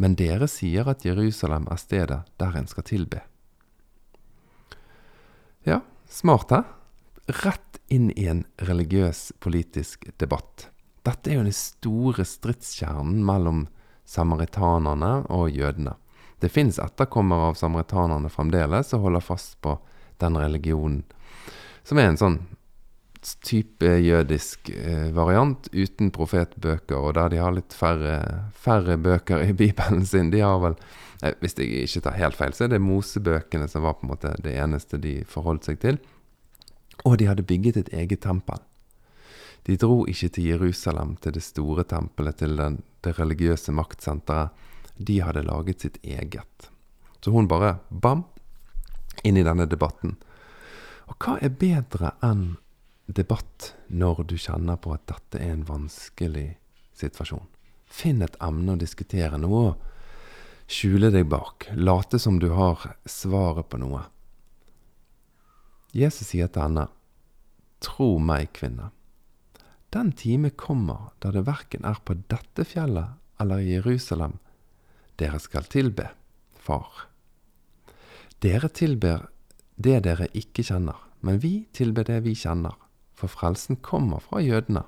men 0.00 0.16
dere 0.18 0.48
sier 0.50 0.88
at 0.90 1.04
Jerusalem 1.06 1.68
er 1.70 1.80
stedet 1.80 2.20
der 2.40 2.56
en 2.58 2.68
skal 2.70 2.86
tilbe. 2.88 3.22
Ja, 5.64 5.80
Smart, 6.08 6.50
hæ? 6.50 6.62
Rett 7.26 7.80
inn 7.88 8.10
i 8.10 8.26
en 8.28 8.44
religiøs 8.56 9.32
politisk 9.40 10.04
debatt. 10.20 10.68
Dette 11.04 11.30
er 11.30 11.38
jo 11.38 11.46
den 11.46 11.56
store 11.56 12.26
stridskjernen 12.28 13.22
mellom 13.24 13.64
samaritanerne 14.08 15.24
og 15.32 15.48
jødene. 15.50 15.96
Det 16.40 16.52
fins 16.52 16.78
etterkommere 16.82 17.50
av 17.50 17.58
samaritanerne 17.58 18.28
fremdeles 18.32 18.92
som 18.92 19.02
holder 19.04 19.24
fast 19.24 19.56
på 19.64 19.78
den 20.20 20.36
religionen, 20.36 21.02
som 21.82 21.98
er 21.98 22.10
en 22.10 22.20
sånn 22.20 22.38
type 23.44 23.88
jødisk 24.04 24.70
eh, 24.74 25.08
variant 25.16 25.68
uten 25.72 26.10
profetbøker, 26.14 26.98
og 26.98 27.14
der 27.18 27.32
de 27.32 27.40
har 27.40 27.54
litt 27.56 27.76
færre, 27.76 28.18
færre 28.52 28.98
bøker 29.00 29.46
i 29.48 29.56
Bibelen 29.56 30.04
sin. 30.08 30.32
De 30.34 30.42
har 30.44 30.60
vel 30.62 30.76
Eh, 31.24 31.32
hvis 31.40 31.56
jeg 31.58 31.86
ikke 31.86 32.04
tar 32.04 32.18
helt 32.18 32.36
feil, 32.38 32.54
så 32.56 32.66
er 32.66 32.74
det 32.74 32.82
Mosebøkene 32.84 33.68
som 33.70 33.84
var 33.86 33.96
på 33.98 34.06
en 34.06 34.12
måte 34.12 34.34
det 34.44 34.56
eneste 34.60 35.00
de 35.00 35.16
forholdt 35.28 35.68
seg 35.70 35.80
til. 35.82 36.00
Og 37.04 37.18
de 37.20 37.28
hadde 37.30 37.46
bygget 37.46 37.80
et 37.80 37.92
eget 37.94 38.24
tempel. 38.24 38.60
De 39.64 39.78
dro 39.80 40.02
ikke 40.10 40.28
til 40.36 40.50
Jerusalem, 40.52 41.16
til 41.24 41.36
det 41.36 41.44
store 41.44 41.86
tempelet, 41.88 42.36
til 42.42 42.56
den, 42.58 42.82
det 43.04 43.16
religiøse 43.18 43.72
maktsenteret. 43.72 44.52
De 44.94 45.20
hadde 45.24 45.46
laget 45.46 45.80
sitt 45.80 45.96
eget. 46.04 46.68
Så 47.24 47.32
hun 47.32 47.48
bare 47.48 47.78
bam, 47.88 48.26
inn 49.24 49.38
i 49.40 49.46
denne 49.46 49.66
debatten. 49.66 50.18
Og 51.08 51.16
hva 51.18 51.38
er 51.40 51.56
bedre 51.56 52.12
enn 52.24 52.58
debatt 53.06 53.74
når 53.88 54.24
du 54.30 54.36
kjenner 54.40 54.78
på 54.80 54.94
at 54.94 55.06
dette 55.10 55.40
er 55.40 55.54
en 55.54 55.66
vanskelig 55.68 56.54
situasjon? 56.96 57.46
Finn 57.84 58.22
et 58.24 58.38
emne 58.42 58.74
å 58.74 58.80
diskutere, 58.80 59.38
noe 59.38 59.74
skjule 60.70 61.10
deg 61.12 61.28
bak, 61.28 61.68
late 61.76 62.18
som 62.18 62.38
du 62.40 62.50
har 62.56 62.94
svaret 63.04 63.68
på 63.68 63.80
noe. 63.82 64.04
Jesus 65.94 66.32
sier 66.32 66.50
til 66.50 66.66
henne, 66.66 66.88
Tro 67.84 68.14
meg, 68.16 68.48
kvinne. 68.56 68.88
Den 69.92 70.14
time 70.16 70.48
kommer 70.56 71.10
da 71.20 71.30
det 71.34 71.44
verken 71.44 71.84
er 71.84 71.98
på 72.00 72.16
dette 72.32 72.64
fjellet 72.64 73.20
eller 73.42 73.60
i 73.60 73.74
Jerusalem 73.74 74.38
dere 75.20 75.38
skal 75.42 75.68
tilbe 75.70 76.08
Far. 76.64 77.10
Dere 78.40 78.70
tilber 78.72 79.26
det 79.76 80.00
dere 80.06 80.30
ikke 80.32 80.64
kjenner, 80.64 80.96
men 81.20 81.42
vi 81.42 81.66
tilber 81.76 82.06
det 82.08 82.22
vi 82.24 82.32
kjenner, 82.38 82.72
for 83.14 83.30
frelsen 83.30 83.76
kommer 83.76 84.22
fra 84.22 84.42
jødene. 84.42 84.84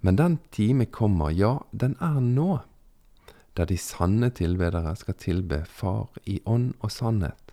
Men 0.00 0.16
den 0.16 0.38
time 0.52 0.86
kommer, 0.86 1.30
ja, 1.30 1.58
den 1.72 1.96
er 2.00 2.20
nå 2.20 2.60
der 3.56 3.64
de 3.70 3.76
sanne 3.78 4.30
tilbedere 4.34 4.96
skal 4.98 5.14
tilbe 5.14 5.62
Far 5.70 6.08
i 6.26 6.40
ånd 6.46 6.72
og 6.80 6.90
sannhet, 6.90 7.52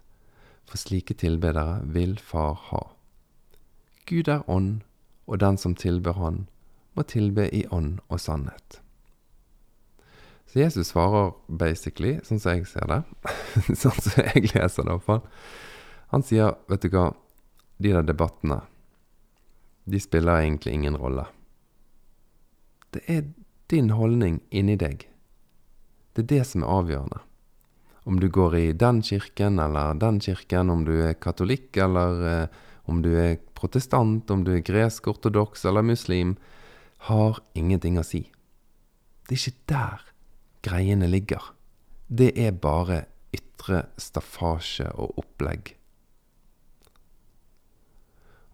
for 0.66 0.82
slike 0.82 1.14
tilbedere 1.14 1.82
vil 1.86 2.18
Far 2.20 2.58
ha. 2.72 2.82
Gud 4.10 4.28
er 4.28 4.50
ånd, 4.50 4.82
og 5.28 5.40
den 5.40 5.58
som 5.58 5.76
tilber 5.76 6.18
Han, 6.18 6.48
må 6.94 7.04
tilbe 7.04 7.48
i 7.56 7.66
ånd 7.72 8.00
og 8.10 8.20
sannhet. 8.20 8.82
Så 10.48 10.60
Jesus 10.60 10.90
svarer 10.92 11.32
basically, 11.48 12.18
sånn 12.28 12.42
som 12.42 12.58
jeg 12.58 12.68
ser 12.68 12.90
det, 12.90 13.04
sånn 13.84 14.02
som 14.02 14.26
jeg 14.26 14.50
leser 14.52 14.84
det 14.84 14.92
iallfall. 14.92 15.22
Han 16.12 16.26
sier, 16.28 16.58
vet 16.68 16.84
du 16.84 16.90
hva, 16.92 17.12
de 17.80 17.94
der 17.94 18.04
debattene, 18.04 18.60
de 19.92 20.02
spiller 20.02 20.42
egentlig 20.42 20.74
ingen 20.78 20.98
rolle. 20.98 21.28
Det 22.92 23.04
er 23.08 23.30
din 23.72 23.94
holdning 23.96 24.42
inni 24.52 24.76
deg 24.80 25.08
det 26.14 26.26
er 26.26 26.32
det 26.32 26.48
som 26.48 26.64
er 26.66 26.74
avgjørende. 26.76 27.22
Om 28.04 28.20
du 28.20 28.28
går 28.34 28.56
i 28.58 28.66
den 28.74 29.02
kirken 29.06 29.60
eller 29.62 29.96
den 30.00 30.20
kirken, 30.20 30.70
om 30.70 30.84
du 30.86 30.94
er 31.06 31.14
katolikk 31.14 31.78
eller 31.78 32.24
eh, 32.28 32.62
om 32.90 33.02
du 33.06 33.14
er 33.16 33.38
protestant, 33.56 34.32
om 34.32 34.44
du 34.44 34.56
er 34.56 34.66
gresk-ortodoks 34.66 35.64
eller 35.70 35.86
muslim, 35.86 36.36
har 37.08 37.40
ingenting 37.56 38.00
å 38.02 38.06
si. 38.06 38.26
Det 39.30 39.38
er 39.38 39.44
ikke 39.46 39.70
der 39.72 40.08
greiene 40.66 41.08
ligger. 41.08 41.54
Det 42.10 42.34
er 42.36 42.58
bare 42.58 43.06
ytre 43.32 43.86
staffasje 44.02 44.90
og 45.00 45.22
opplegg. 45.22 45.76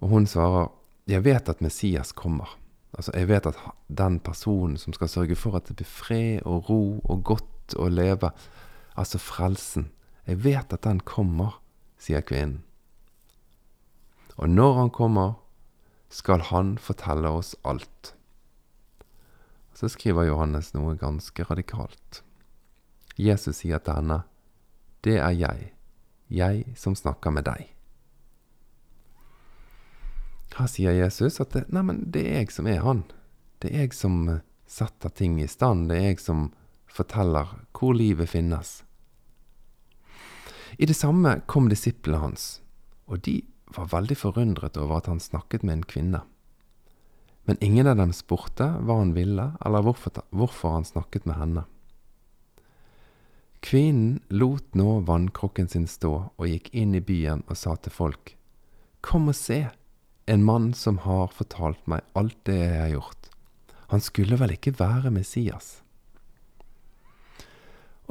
Og 0.03 0.11
hun 0.11 0.27
svarer, 0.29 0.69
jeg 1.07 1.23
vet 1.23 1.49
at 1.49 1.61
Messias 1.63 2.11
kommer. 2.11 2.57
Altså, 2.97 3.11
jeg 3.15 3.29
vet 3.29 3.45
at 3.47 3.59
den 3.87 4.19
personen 4.19 4.77
som 4.77 4.93
skal 4.93 5.09
sørge 5.11 5.35
for 5.35 5.55
at 5.55 5.67
det 5.69 5.77
blir 5.79 5.89
fred 5.89 6.45
og 6.45 6.69
ro 6.69 6.81
og 7.03 7.23
godt 7.23 7.75
å 7.79 7.87
leve, 7.91 8.31
altså 8.95 9.19
frelsen, 9.21 9.91
jeg 10.27 10.43
vet 10.43 10.73
at 10.73 10.83
den 10.83 10.99
kommer, 10.99 11.59
sier 11.99 12.21
kvinnen. 12.21 12.63
Og 14.37 14.49
når 14.49 14.73
han 14.77 14.89
kommer, 14.93 15.37
skal 16.09 16.43
han 16.51 16.75
fortelle 16.77 17.29
oss 17.31 17.55
alt. 17.63 18.13
Så 19.73 19.89
skriver 19.93 20.27
Johannes 20.27 20.73
noe 20.75 20.95
ganske 20.99 21.45
radikalt. 21.49 22.21
Jesus 23.17 23.63
sier 23.63 23.79
til 23.79 23.97
henne, 23.97 24.23
Det 25.01 25.17
er 25.17 25.31
jeg, 25.31 25.71
jeg 26.29 26.65
som 26.75 26.95
snakker 26.95 27.31
med 27.31 27.45
deg. 27.45 27.76
Her 30.57 30.69
sier 30.71 30.95
Jesus 30.97 31.37
at 31.43 31.53
nei, 31.69 31.83
men 31.85 32.01
det 32.09 32.23
er 32.25 32.41
jeg 32.41 32.53
som 32.55 32.67
er 32.69 32.81
han. 32.81 33.03
Det 33.61 33.69
er 33.69 33.85
jeg 33.85 33.97
som 33.97 34.23
eh, 34.31 34.43
setter 34.65 35.13
ting 35.13 35.37
i 35.41 35.49
stand. 35.49 35.89
Det 35.91 35.99
er 35.99 36.09
jeg 36.11 36.23
som 36.23 36.47
forteller 36.89 37.51
hvor 37.77 37.93
livet 37.93 38.31
finnes. 38.31 38.81
I 40.77 40.89
det 40.89 40.97
samme 40.97 41.39
kom 41.49 41.69
disiplene 41.69 42.21
hans, 42.21 42.59
og 43.09 43.21
de 43.25 43.39
var 43.73 43.89
veldig 43.93 44.17
forundret 44.17 44.77
over 44.77 44.99
at 44.99 45.09
han 45.09 45.21
snakket 45.21 45.63
med 45.65 45.79
en 45.79 45.87
kvinne. 45.89 46.21
Men 47.47 47.57
ingen 47.61 47.87
av 47.87 47.97
dem 47.97 48.11
spurte 48.13 48.67
hva 48.83 48.99
han 48.99 49.13
ville, 49.15 49.51
eller 49.65 49.85
hvorfor, 49.85 50.21
hvorfor 50.35 50.75
han 50.75 50.85
snakket 50.85 51.25
med 51.29 51.39
henne. 51.39 51.63
Kvinnen 53.63 54.19
lot 54.29 54.75
nå 54.77 54.99
vannkrukken 55.07 55.69
sin 55.71 55.87
stå 55.89 56.13
og 56.29 56.45
gikk 56.49 56.69
inn 56.77 56.93
i 56.97 57.01
byen 57.01 57.45
og 57.47 57.57
sa 57.57 57.75
til 57.77 57.93
folk, 57.93 58.33
Kom 59.01 59.29
og 59.31 59.37
se, 59.37 59.67
en 60.27 60.43
mann 60.43 60.73
som 60.73 60.97
har 61.07 61.31
fortalt 61.31 61.85
meg 61.87 62.03
alt 62.19 62.37
det 62.47 62.57
jeg 62.59 62.79
har 62.81 62.93
gjort. 62.97 63.29
Han 63.93 64.03
skulle 64.03 64.39
vel 64.39 64.51
ikke 64.57 64.75
være 64.75 65.11
Messias? 65.15 65.77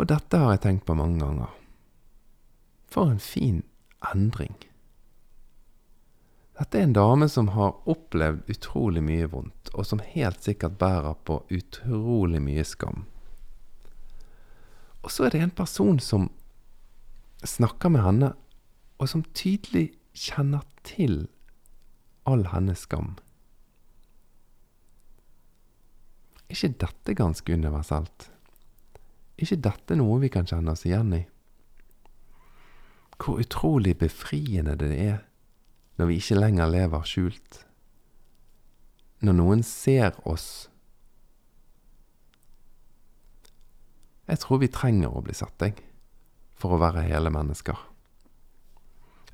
Og 0.00 0.08
dette 0.08 0.40
har 0.40 0.54
jeg 0.54 0.62
tenkt 0.64 0.86
på 0.88 0.96
mange 0.96 1.20
ganger. 1.20 1.52
For 2.88 3.12
en 3.12 3.20
fin 3.20 3.60
endring. 4.14 4.56
Dette 6.56 6.80
er 6.80 6.86
en 6.86 6.96
dame 6.96 7.28
som 7.28 7.52
har 7.52 7.76
opplevd 7.84 8.48
utrolig 8.48 9.04
mye 9.04 9.28
vondt, 9.28 9.68
og 9.76 9.84
som 9.84 10.00
helt 10.00 10.40
sikkert 10.40 10.78
bærer 10.80 11.18
på 11.28 11.42
utrolig 11.52 12.40
mye 12.40 12.64
skam. 12.64 13.04
Og 15.04 15.12
så 15.12 15.26
er 15.26 15.36
det 15.36 15.44
en 15.44 15.52
person 15.52 16.00
som 16.00 16.30
snakker 17.44 17.92
med 17.92 18.06
henne, 18.08 18.32
og 18.96 19.12
som 19.12 19.26
tydelig 19.36 19.90
kjenner 20.16 20.64
til 20.80 21.26
all 22.26 22.46
hennes 22.50 22.82
skam. 22.86 23.14
Ikke 26.50 26.72
dette 26.82 27.14
ganske 27.18 27.54
universelt? 27.54 28.28
Er 29.36 29.46
ikke 29.46 29.62
dette 29.66 29.96
noe 29.98 30.20
vi 30.22 30.30
kan 30.32 30.46
kjenne 30.48 30.74
oss 30.74 30.86
igjen 30.86 31.14
i? 31.16 31.22
Hvor 33.16 33.40
utrolig 33.40 33.96
befriende 33.98 34.76
det 34.78 34.92
er 34.92 35.18
når 35.96 36.10
vi 36.10 36.18
ikke 36.20 36.38
lenger 36.38 36.70
lever 36.70 37.08
skjult. 37.08 37.60
Når 39.24 39.36
noen 39.38 39.62
ser 39.64 40.18
oss. 40.28 40.68
Jeg 44.26 44.42
tror 44.42 44.60
vi 44.60 44.68
trenger 44.72 45.14
å 45.14 45.22
bli 45.24 45.34
sett, 45.36 45.62
jeg, 45.62 45.78
for 46.58 46.74
å 46.74 46.80
være 46.82 47.06
hele 47.06 47.32
mennesker. 47.32 47.78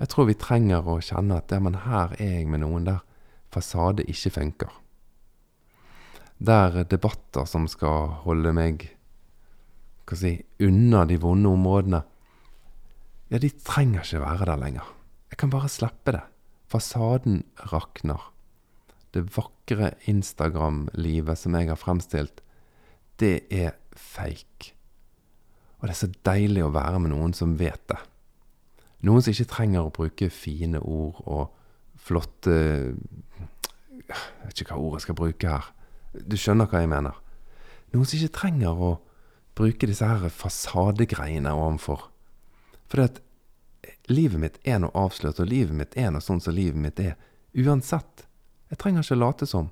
Jeg 0.00 0.10
tror 0.10 0.28
vi 0.28 0.38
trenger 0.38 0.86
å 0.88 1.00
kjenne 1.04 1.38
at 1.38 1.52
ja, 1.52 1.60
men 1.62 1.82
her 1.84 2.14
er 2.18 2.38
jeg 2.38 2.48
med 2.50 2.62
noen 2.64 2.88
der 2.88 3.02
fasade 3.52 4.06
ikke 4.08 4.32
funker. 4.38 4.72
Der 6.42 6.82
debatter 6.88 7.46
som 7.46 7.68
skal 7.70 8.22
holde 8.24 8.54
meg 8.56 8.88
hva 10.08 10.18
si, 10.18 10.34
unna 10.64 11.04
de 11.06 11.18
vonde 11.22 11.52
områdene, 11.52 12.02
ja, 13.32 13.38
de 13.40 13.48
trenger 13.64 14.04
ikke 14.04 14.24
være 14.24 14.48
der 14.50 14.60
lenger. 14.60 14.88
Jeg 15.32 15.38
kan 15.40 15.52
bare 15.52 15.70
slippe 15.72 16.12
det. 16.12 16.24
Fasaden 16.68 17.42
rakner. 17.70 18.28
Det 19.12 19.22
vakre 19.32 19.94
Instagram-livet 20.08 21.40
som 21.40 21.56
jeg 21.56 21.70
har 21.70 21.80
fremstilt, 21.80 22.42
det 23.20 23.46
er 23.52 23.76
fake. 23.96 24.72
Og 25.80 25.88
det 25.88 25.94
er 25.94 26.00
så 26.00 26.10
deilig 26.28 26.64
å 26.66 26.72
være 26.74 27.00
med 27.00 27.12
noen 27.14 27.32
som 27.36 27.56
vet 27.60 27.80
det. 27.92 28.00
Noen 29.02 29.24
som 29.24 29.34
ikke 29.34 29.50
trenger 29.50 29.86
å 29.86 29.94
bruke 29.94 30.28
fine 30.30 30.78
ord 30.78 31.18
og 31.26 31.50
flotte 32.02 32.52
Jeg 32.52 34.18
vet 34.44 34.62
ikke 34.62 34.76
hva 34.76 34.82
ord 34.82 34.96
jeg 34.98 35.06
skal 35.06 35.18
bruke 35.18 35.56
her. 35.56 35.68
Du 36.12 36.36
skjønner 36.38 36.68
hva 36.70 36.82
jeg 36.82 36.90
mener. 36.92 37.18
Noen 37.92 38.06
som 38.06 38.18
ikke 38.18 38.38
trenger 38.38 38.78
å 38.78 38.92
bruke 39.58 39.88
disse 39.88 40.06
her 40.06 40.32
fasadegreiene 40.32 41.52
overfor. 41.56 42.08
For 42.88 43.00
det 43.00 43.08
at 43.10 43.20
livet 44.12 44.40
mitt 44.40 44.58
er 44.68 44.82
noe 44.82 44.94
avslørt, 44.96 45.40
og 45.40 45.50
livet 45.50 45.76
mitt 45.76 45.96
er 45.98 46.12
noe 46.12 46.24
sånn 46.24 46.42
som 46.44 46.56
livet 46.56 46.80
mitt 46.80 47.00
er. 47.00 47.16
Uansett. 47.56 48.26
Jeg 48.72 48.80
trenger 48.80 49.04
ikke 49.04 49.20
late 49.20 49.48
som. 49.48 49.70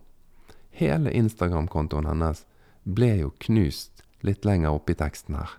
Hele 0.77 1.13
Instagram-kontoen 1.17 2.09
hennes 2.09 2.45
ble 2.85 3.15
jo 3.23 3.33
knust 3.47 4.05
litt 4.27 4.45
lenger 4.45 4.77
oppe 4.77 4.95
i 4.95 4.99
teksten 5.01 5.39
her. 5.39 5.59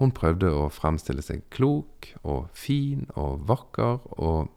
Hun 0.00 0.14
prøvde 0.16 0.48
å 0.48 0.70
fremstille 0.72 1.20
seg 1.20 1.42
klok 1.52 2.08
og 2.24 2.48
fin 2.56 3.04
og 3.20 3.42
vakker 3.50 4.00
og 4.16 4.48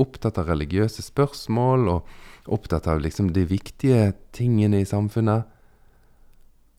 opptatt 0.00 0.38
av 0.40 0.50
religiøse 0.50 1.02
spørsmål 1.06 1.88
og 1.88 2.52
opptatt 2.52 2.88
av 2.90 3.00
liksom 3.00 3.32
de 3.32 3.46
viktige 3.48 4.12
tingene 4.36 4.82
i 4.82 4.88
samfunnet. 4.88 5.48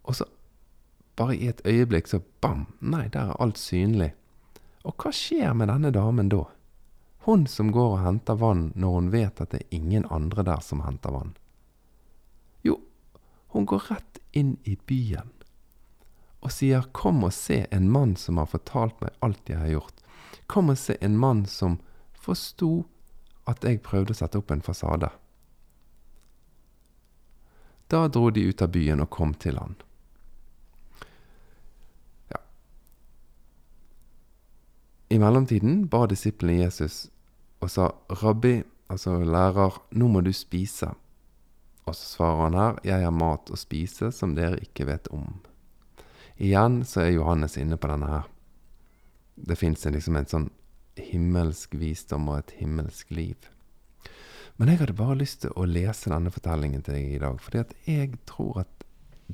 Og 0.06 0.18
så 0.18 0.30
bare 1.18 1.36
i 1.38 1.50
et 1.50 1.66
øyeblikk 1.66 2.14
så 2.14 2.22
bam! 2.46 2.68
Nei, 2.80 3.08
der 3.10 3.34
er 3.34 3.42
alt 3.42 3.58
synlig. 3.62 4.14
Og 4.86 4.96
hva 5.02 5.12
skjer 5.14 5.58
med 5.58 5.70
denne 5.74 5.92
damen 5.94 6.30
da? 6.30 6.46
Hun 7.26 7.46
som 7.50 7.74
går 7.74 7.98
og 7.98 8.02
henter 8.06 8.38
vann 8.38 8.70
når 8.78 8.96
hun 8.96 9.12
vet 9.14 9.42
at 9.42 9.54
det 9.54 9.66
er 9.66 9.78
ingen 9.78 10.06
andre 10.14 10.46
der 10.46 10.62
som 10.66 10.86
henter 10.86 11.14
vann. 11.14 11.36
Jo, 12.66 12.80
hun 13.54 13.66
går 13.70 13.90
rett 13.90 14.22
inn 14.38 14.56
i 14.66 14.78
byen 14.90 15.30
og 16.42 16.52
sier 16.52 16.82
'Kom 16.82 17.24
og 17.24 17.34
se 17.34 17.68
en 17.72 17.90
mann 17.90 18.16
som 18.16 18.38
har 18.38 18.46
fortalt 18.46 19.02
meg 19.02 19.12
alt 19.22 19.50
jeg 19.50 19.58
har 19.58 19.68
gjort'. 19.68 20.02
Kom 20.48 20.70
og 20.70 20.78
se 20.78 20.98
en 21.02 21.18
mann 21.18 21.46
som 21.46 21.80
forsto 22.14 22.86
at 23.48 23.64
jeg 23.64 23.82
prøvde 23.82 24.12
å 24.12 24.18
sette 24.18 24.38
opp 24.38 24.52
en 24.52 24.62
fasade. 24.62 25.10
Da 27.88 28.08
dro 28.08 28.30
de 28.30 28.48
ut 28.48 28.62
av 28.62 28.72
byen 28.72 29.02
og 29.04 29.10
kom 29.10 29.34
til 29.34 29.58
han. 29.58 29.76
I 35.12 35.20
mellomtiden 35.20 35.90
ba 35.92 36.06
disiplene 36.08 36.62
Jesus 36.64 37.10
og 37.60 37.70
sa, 37.70 37.92
'Rabbi', 38.10 38.64
altså 38.90 39.20
lærer, 39.20 39.82
'nå 39.92 40.08
må 40.08 40.22
du 40.22 40.32
spise'. 40.32 40.96
Og 41.86 41.96
så 41.96 42.06
svarer 42.16 42.44
han 42.44 42.54
her, 42.54 42.80
'Jeg 42.84 43.04
har 43.04 43.12
mat 43.12 43.52
å 43.52 43.56
spise 43.56 44.12
som 44.12 44.36
dere 44.36 44.58
ikke 44.64 44.86
vet 44.86 45.08
om'. 45.12 45.51
Igjen 46.42 46.80
så 46.86 47.04
er 47.04 47.12
Johannes 47.14 47.54
inne 47.62 47.78
på 47.78 47.90
denne 47.92 48.08
her. 48.10 48.30
Det 49.36 49.58
fins 49.60 49.86
liksom 49.86 50.16
en 50.18 50.30
sånn 50.30 50.48
himmelsk 50.98 51.76
visdom 51.78 52.32
og 52.32 52.40
et 52.40 52.54
himmelsk 52.58 53.12
liv. 53.14 53.50
Men 54.58 54.72
jeg 54.72 54.82
hadde 54.82 54.98
bare 54.98 55.20
lyst 55.20 55.44
til 55.44 55.54
å 55.54 55.68
lese 55.70 56.10
denne 56.10 56.34
fortellingen 56.34 56.82
til 56.86 56.98
deg 56.98 57.14
i 57.14 57.22
dag, 57.22 57.38
fordi 57.42 57.62
at 57.62 57.76
jeg 57.86 58.18
tror 58.30 58.64
at 58.64 58.88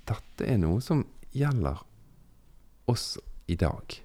dette 0.07 0.45
er 0.51 0.59
noe 0.59 0.83
som 0.83 1.05
gjelder 1.31 1.79
oss 2.91 3.15
i 3.47 3.55
dag. 3.55 3.97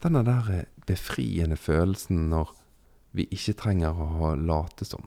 Denne 0.00 0.24
der 0.24 0.66
befriende 0.88 1.60
følelsen 1.60 2.30
når 2.32 2.56
vi 3.16 3.28
ikke 3.32 3.58
trenger 3.60 3.96
å 3.96 4.34
late 4.40 4.88
som. 4.88 5.04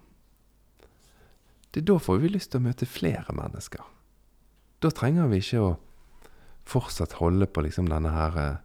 Det 1.70 1.84
er 1.84 1.90
da 1.90 2.00
får 2.02 2.22
vi 2.22 2.34
lyst 2.38 2.54
til 2.54 2.62
å 2.62 2.70
møte 2.70 2.90
flere 2.90 3.34
mennesker. 3.34 3.82
Da 4.82 4.90
trenger 4.94 5.30
vi 5.30 5.42
ikke 5.42 5.62
å 5.62 5.78
fortsatt 6.70 7.18
holde 7.20 7.48
på 7.50 7.64
liksom 7.66 7.90
denne 7.90 8.12
her 8.14 8.38
eh, 8.40 8.60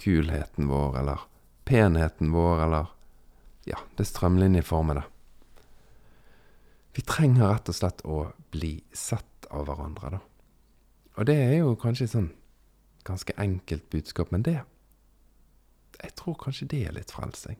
kulheten 0.00 0.68
vår, 0.70 0.98
eller 1.00 1.24
penheten 1.68 2.32
vår, 2.34 2.64
eller 2.66 2.92
ja, 3.68 3.80
det 3.96 4.06
strømlinjeformede. 4.08 5.04
Vi 6.94 7.02
trenger 7.02 7.50
rett 7.50 7.70
og 7.70 7.78
slett 7.78 8.04
å 8.06 8.20
bli 8.54 8.76
sett 8.94 9.48
av 9.50 9.66
hverandre, 9.66 10.16
da. 10.16 10.22
Og 11.14 11.26
det 11.28 11.36
er 11.38 11.56
jo 11.60 11.74
kanskje 11.78 12.10
sånn 12.10 12.30
ganske 13.06 13.34
enkelt 13.38 13.86
budskap, 13.92 14.32
men 14.34 14.42
det 14.46 14.60
jeg 16.02 16.14
tror 16.18 16.36
kanskje 16.40 16.68
det 16.72 16.82
er 16.88 16.96
litt 16.96 17.12
frelsing. 17.14 17.58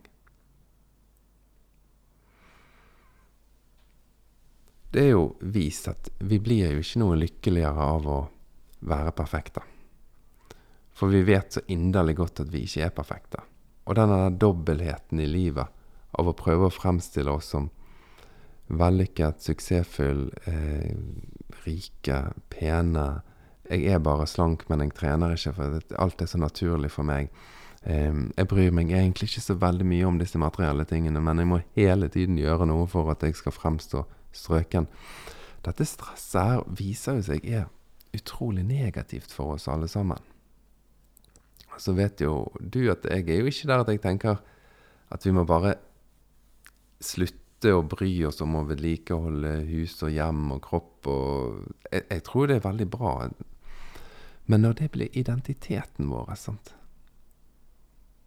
Det 4.94 5.02
er 5.02 5.10
jo 5.14 5.24
vist 5.40 5.88
at 5.90 6.10
vi 6.22 6.38
blir 6.42 6.76
jo 6.76 6.82
ikke 6.84 7.00
noe 7.02 7.18
lykkeligere 7.18 7.86
av 7.96 8.06
å 8.06 8.18
være 8.88 9.14
perfekte. 9.16 9.62
For 10.94 11.10
vi 11.10 11.24
vet 11.26 11.56
så 11.56 11.62
inderlig 11.68 12.16
godt 12.20 12.44
at 12.44 12.52
vi 12.52 12.64
ikke 12.66 12.86
er 12.86 12.94
perfekte. 12.94 13.42
Og 13.84 13.96
denne 13.98 14.30
dobbeltheten 14.40 15.20
i 15.20 15.28
livet 15.28 15.66
av 16.14 16.30
å 16.30 16.36
prøve 16.38 16.68
å 16.68 16.74
fremstille 16.74 17.32
oss 17.32 17.50
som 17.52 17.68
vellykket, 18.72 19.42
suksessfull, 19.44 20.30
eh, 20.46 20.94
rike, 21.66 22.32
pene 22.48 23.22
Jeg 23.64 23.86
er 23.86 23.98
bare 23.98 24.26
slank, 24.26 24.68
men 24.68 24.80
jeg 24.80 24.92
trener 24.92 25.32
ikke, 25.32 25.54
for 25.54 25.80
alt 25.96 26.20
er 26.20 26.26
så 26.26 26.36
naturlig 26.36 26.90
for 26.90 27.02
meg. 27.02 27.30
Jeg 27.84 28.48
bryr 28.48 28.70
meg 28.76 28.90
egentlig 28.92 29.30
ikke 29.30 29.40
så 29.40 29.54
veldig 29.56 29.86
mye 29.88 30.04
om 30.04 30.18
disse 30.18 30.36
materielle 30.36 30.84
tingene, 30.84 31.20
men 31.20 31.38
jeg 31.38 31.48
må 31.48 31.62
hele 31.74 32.08
tiden 32.08 32.36
gjøre 32.36 32.66
noe 32.66 32.86
for 32.86 33.08
at 33.08 33.22
jeg 33.22 33.36
skal 33.36 33.52
fremstå 33.52 34.04
strøken. 34.32 34.86
Dette 35.64 35.84
stresset 35.88 36.42
her 36.42 36.62
viser 36.68 37.16
jo 37.16 37.24
seg 37.24 37.44
er 37.48 37.66
utrolig 38.16 38.64
negativt 38.66 39.32
for 39.32 39.56
oss 39.56 39.68
alle 39.68 39.88
sammen. 39.90 40.20
Så 41.78 41.94
vet 41.96 42.22
jo 42.22 42.52
du 42.60 42.84
at 42.92 43.06
jeg 43.10 43.26
er 43.26 43.40
jo 43.42 43.50
ikke 43.50 43.70
der 43.70 43.82
at 43.82 43.90
jeg 43.90 44.02
tenker 44.04 44.38
at 45.14 45.26
vi 45.26 45.32
må 45.34 45.42
bare 45.48 45.74
slutte 47.02 47.72
å 47.74 47.82
bry 47.88 48.12
oss 48.28 48.42
om 48.44 48.54
å 48.60 48.66
vedlikeholde 48.68 49.56
hus 49.70 49.96
og 50.04 50.14
hjem 50.14 50.46
og 50.54 50.62
kropp 50.64 51.10
og 51.10 51.66
jeg, 51.90 52.06
jeg 52.10 52.24
tror 52.28 52.48
det 52.48 52.60
er 52.60 52.68
veldig 52.68 52.88
bra. 52.92 53.12
Men 54.46 54.66
når 54.66 54.80
det 54.80 54.90
blir 54.94 55.18
identiteten 55.18 56.10
vår, 56.12 56.34
sant 56.38 56.74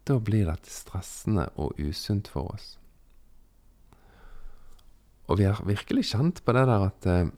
da 0.07 0.17
blir 0.23 0.47
dette 0.47 0.71
stressende 0.71 1.49
og 1.59 1.79
usunt 1.79 2.29
for 2.31 2.53
oss. 2.53 2.75
Og 5.27 5.41
vi 5.41 5.47
har 5.49 5.59
virkelig 5.67 6.07
kjent 6.13 6.43
på 6.45 6.55
det 6.55 6.63
der 6.69 6.85
at 6.87 7.07
eh, 7.11 7.31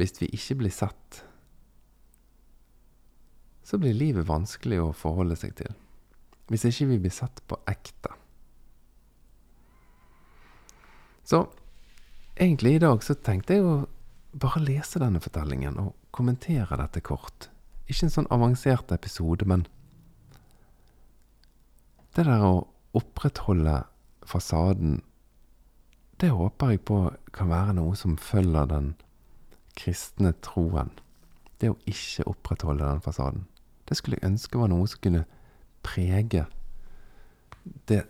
hvis 0.00 0.16
vi 0.22 0.30
ikke 0.32 0.62
blir 0.62 0.72
sett, 0.72 1.20
så 3.70 3.78
blir 3.78 3.94
livet 3.94 4.26
vanskelig 4.26 4.80
å 4.82 4.90
forholde 4.96 5.36
seg 5.38 5.54
til. 5.60 5.70
Hvis 6.50 6.66
ikke 6.66 6.88
vi 6.90 6.98
blir 7.04 7.14
sett 7.14 7.38
på 7.46 7.58
ekte. 7.70 8.10
Så 11.22 11.44
egentlig 12.34 12.74
i 12.74 12.82
dag 12.82 13.04
så 13.06 13.14
tenkte 13.14 13.54
jeg 13.54 13.66
å 13.66 13.76
bare 14.34 14.62
lese 14.64 14.98
denne 14.98 15.22
fortellingen 15.22 15.78
og 15.78 15.92
kommentere 16.10 16.80
dette 16.80 17.02
kort. 17.06 17.46
Ikke 17.86 18.08
en 18.08 18.14
sånn 18.16 18.30
avansert 18.34 18.90
episode, 18.94 19.46
men 19.46 19.62
det 22.18 22.26
der 22.26 22.42
å 22.42 22.66
opprettholde 22.98 23.84
fasaden, 24.26 24.98
det 26.18 26.32
håper 26.34 26.74
jeg 26.74 26.82
på 26.90 26.98
kan 27.30 27.52
være 27.54 27.76
noe 27.78 27.94
som 27.98 28.18
følger 28.18 28.66
den 28.74 28.90
kristne 29.78 30.34
troen. 30.42 30.90
Det 31.62 31.70
å 31.70 31.78
ikke 31.86 32.26
opprettholde 32.26 32.82
den 32.82 33.06
fasaden. 33.06 33.46
Det 33.90 33.98
skulle 33.98 34.20
jeg 34.20 34.30
ønske 34.30 34.58
var 34.60 34.70
noe 34.70 34.86
som 34.86 35.02
kunne 35.02 35.24
prege 35.82 36.44
det, 37.90 38.04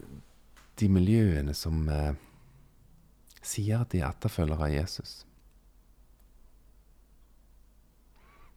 de 0.76 0.88
miljøene 0.92 1.54
som 1.56 1.88
eh, 1.88 2.12
sier 3.40 3.80
at 3.80 3.92
de 3.94 4.02
er 4.02 4.10
etterfølgere 4.10 4.68
av 4.68 4.74
Jesus. 4.74 5.14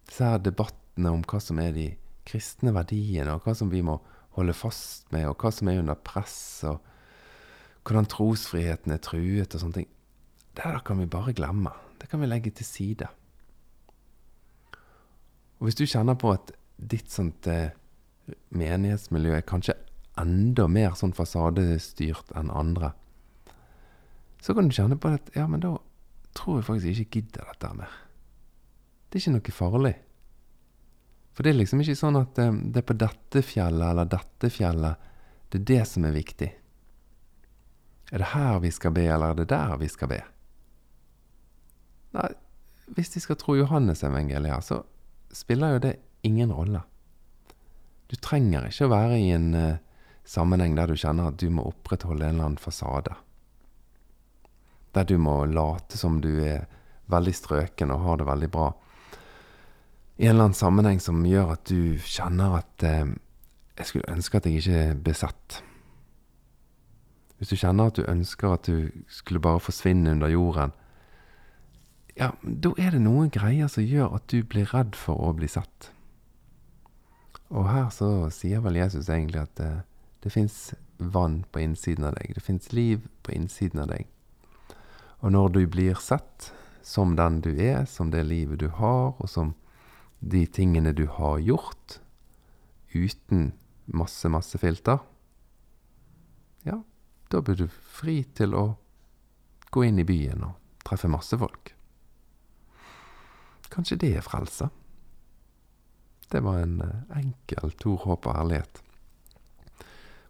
Disse 0.08 0.28
her 0.28 0.42
debattene 0.44 1.14
om 1.16 1.24
hva 1.24 1.40
som 1.42 1.62
er 1.64 1.72
de 1.76 1.88
kristne 2.28 2.74
verdiene, 2.76 3.34
og 3.34 3.48
hva 3.48 3.56
som 3.56 3.72
vi 3.72 3.82
må 3.86 3.98
holde 4.36 4.56
fast 4.58 5.08
med, 5.16 5.30
og 5.30 5.40
hva 5.40 5.52
som 5.54 5.70
er 5.72 5.80
under 5.80 6.00
press, 6.00 6.38
og 6.68 6.84
hvordan 7.88 8.08
trosfriheten 8.12 8.96
er 8.96 9.02
truet 9.04 9.56
og 9.56 9.64
sånne 9.64 9.80
ting. 9.82 9.90
Det 10.54 10.64
der 10.68 10.84
kan 10.86 11.00
vi 11.00 11.10
bare 11.10 11.34
glemme. 11.36 11.72
Det 12.00 12.10
kan 12.12 12.22
vi 12.22 12.28
legge 12.28 12.52
til 12.52 12.68
side. 12.68 13.08
Og 15.60 15.68
hvis 15.68 15.80
du 15.80 15.86
kjenner 15.88 16.20
på 16.20 16.34
at 16.36 16.52
ditt 16.78 17.12
sånt 17.12 17.48
eh, 17.48 17.74
menighetsmiljø 18.56 19.36
er 19.38 19.48
kanskje 19.48 19.76
enda 20.20 20.68
mer 20.70 20.96
sånn 20.98 21.16
fasadestyrt 21.16 22.32
enn 22.38 22.52
andre, 22.54 22.94
så 24.44 24.56
kan 24.56 24.68
du 24.68 24.76
kjenne 24.76 25.00
på 25.00 25.14
at 25.16 25.30
ja, 25.38 25.48
men 25.48 25.64
da 25.64 25.78
tror 26.36 26.60
jeg 26.60 26.68
faktisk 26.68 27.06
ikke 27.06 27.22
gidder 27.22 27.54
dette 27.54 27.70
mer. 27.78 27.94
Det 29.08 29.18
er 29.18 29.24
ikke 29.24 29.36
noe 29.38 29.56
farlig. 29.56 29.94
For 31.34 31.46
det 31.46 31.54
er 31.54 31.60
liksom 31.62 31.82
ikke 31.82 31.98
sånn 31.98 32.20
at 32.20 32.40
eh, 32.42 32.60
det 32.74 32.84
er 32.84 32.88
på 32.90 32.98
dette 33.00 33.44
fjellet 33.46 33.94
eller 33.94 34.10
dette 34.10 34.52
fjellet 34.54 35.10
det 35.54 35.60
er 35.62 35.66
det 35.70 35.84
som 35.86 36.06
er 36.08 36.16
viktig. 36.16 36.50
Er 38.14 38.22
det 38.22 38.30
her 38.34 38.60
vi 38.62 38.72
skal 38.74 38.94
be, 38.96 39.04
eller 39.06 39.34
er 39.34 39.38
det 39.38 39.52
der 39.52 39.76
vi 39.78 39.90
skal 39.90 40.10
be? 40.10 40.18
Nei, 42.14 42.30
hvis 42.98 43.14
de 43.14 43.22
skal 43.22 43.38
tro 43.38 43.56
Johannes-evangeliet, 43.58 44.66
så 44.66 44.80
spiller 45.34 45.76
jo 45.76 45.84
det 45.86 45.94
ingen 46.28 46.54
rolle. 46.54 46.84
Du 48.12 48.16
trenger 48.22 48.68
ikke 48.70 48.88
å 48.88 48.94
være 48.94 49.20
i 49.20 49.32
en 49.36 49.50
uh, 49.58 49.82
sammenheng 50.28 50.78
der 50.78 50.92
du 50.92 51.00
kjenner 51.00 51.32
at 51.32 51.40
du 51.42 51.50
må 51.54 51.66
opprettholde 51.72 52.28
en 52.28 52.36
eller 52.36 52.50
annen 52.52 52.62
fasade. 52.62 53.16
Der 54.94 55.08
du 55.10 55.18
må 55.18 55.44
late 55.50 55.98
som 55.98 56.22
du 56.22 56.32
er 56.44 56.68
veldig 57.12 57.34
strøken 57.36 57.92
og 57.92 58.06
har 58.06 58.22
det 58.22 58.30
veldig 58.30 58.50
bra 58.54 58.72
i 60.18 60.26
en 60.26 60.30
eller 60.30 60.44
annen 60.44 60.58
sammenheng 60.58 61.00
som 61.02 61.24
gjør 61.26 61.56
at 61.56 61.70
du 61.70 61.98
kjenner 61.98 62.60
at 62.60 62.86
uh, 62.86 63.14
jeg 63.80 63.90
skulle 63.90 64.12
ønske 64.14 64.38
at 64.38 64.48
jeg 64.48 64.62
ikke 64.62 64.82
ble 65.02 65.16
sett. 65.18 65.58
Hvis 67.38 67.50
du 67.50 67.58
kjenner 67.58 67.90
at 67.90 67.98
du 67.98 68.06
ønsker 68.06 68.54
at 68.54 68.70
du 68.70 68.92
skulle 69.10 69.42
bare 69.42 69.64
forsvinne 69.64 70.14
under 70.14 70.30
jorden, 70.30 70.76
ja, 72.14 72.30
da 72.44 72.72
er 72.78 72.94
det 72.94 73.02
noen 73.02 73.32
greier 73.34 73.72
som 73.74 73.84
gjør 73.84 74.20
at 74.20 74.28
du 74.30 74.44
blir 74.46 74.70
redd 74.70 74.94
for 74.96 75.18
å 75.18 75.34
bli 75.34 75.50
sett. 75.50 75.90
Og 77.52 77.68
her 77.70 77.90
så 77.94 78.30
sier 78.34 78.64
vel 78.64 78.80
Jesus 78.80 79.10
egentlig 79.10 79.44
at 79.44 79.60
eh, 79.60 79.82
det 80.24 80.32
fins 80.32 80.74
vann 80.98 81.44
på 81.52 81.60
innsiden 81.64 82.08
av 82.08 82.16
deg. 82.18 82.36
Det 82.36 82.44
fins 82.44 82.72
liv 82.72 83.08
på 83.26 83.34
innsiden 83.36 83.84
av 83.84 83.92
deg. 83.92 84.08
Og 85.24 85.34
når 85.36 85.54
du 85.56 85.62
blir 85.68 86.00
sett 86.00 86.52
som 86.84 87.16
den 87.16 87.42
du 87.44 87.52
er, 87.56 87.86
som 87.88 88.12
det 88.12 88.26
livet 88.28 88.60
du 88.60 88.70
har, 88.76 89.14
og 89.18 89.30
som 89.30 89.54
de 90.20 90.46
tingene 90.48 90.94
du 90.96 91.06
har 91.08 91.40
gjort, 91.44 92.00
uten 92.94 93.52
masse, 93.86 94.30
masse 94.30 94.60
filter, 94.60 95.00
ja, 96.64 96.80
da 97.32 97.42
blir 97.42 97.58
du 97.60 97.68
fri 97.68 98.22
til 98.36 98.56
å 98.56 98.66
gå 99.74 99.88
inn 99.88 100.00
i 100.00 100.08
byen 100.08 100.46
og 100.48 100.86
treffe 100.88 101.10
masse 101.12 101.38
folk. 101.40 101.74
Kanskje 103.74 104.00
det 104.04 104.12
er 104.20 104.26
frelse? 104.26 104.70
Det 106.32 106.42
var 106.44 106.62
en 106.64 106.82
eh, 106.82 107.20
enkel 107.20 107.74
Tor 107.80 108.08
og 108.08 108.28
ærlighet. 108.36 108.82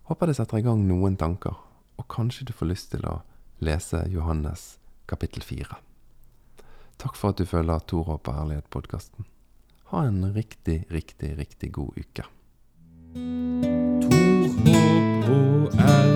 Håper 0.10 0.28
det 0.28 0.36
setter 0.36 0.60
i 0.60 0.66
gang 0.66 0.84
noen 0.88 1.16
tanker, 1.18 1.56
og 1.98 2.08
kanskje 2.12 2.50
du 2.50 2.54
får 2.54 2.72
lyst 2.74 2.92
til 2.92 3.06
å 3.08 3.22
lese 3.64 4.04
Johannes 4.12 4.78
kapittel 5.08 5.46
fire. 5.46 5.80
Takk 7.00 7.16
for 7.20 7.34
at 7.34 7.40
du 7.40 7.48
følger 7.48 7.86
Tor 7.88 8.16
og 8.18 8.28
ærlighet-podkasten. 8.28 9.28
Ha 9.94 10.08
en 10.08 10.34
riktig, 10.36 10.84
riktig, 10.92 11.38
riktig 11.38 11.72
god 11.76 12.00
uke. 12.00 12.28
Tor, 14.04 14.58
håp 14.66 15.30
og 15.30 15.80
ære. 15.80 16.13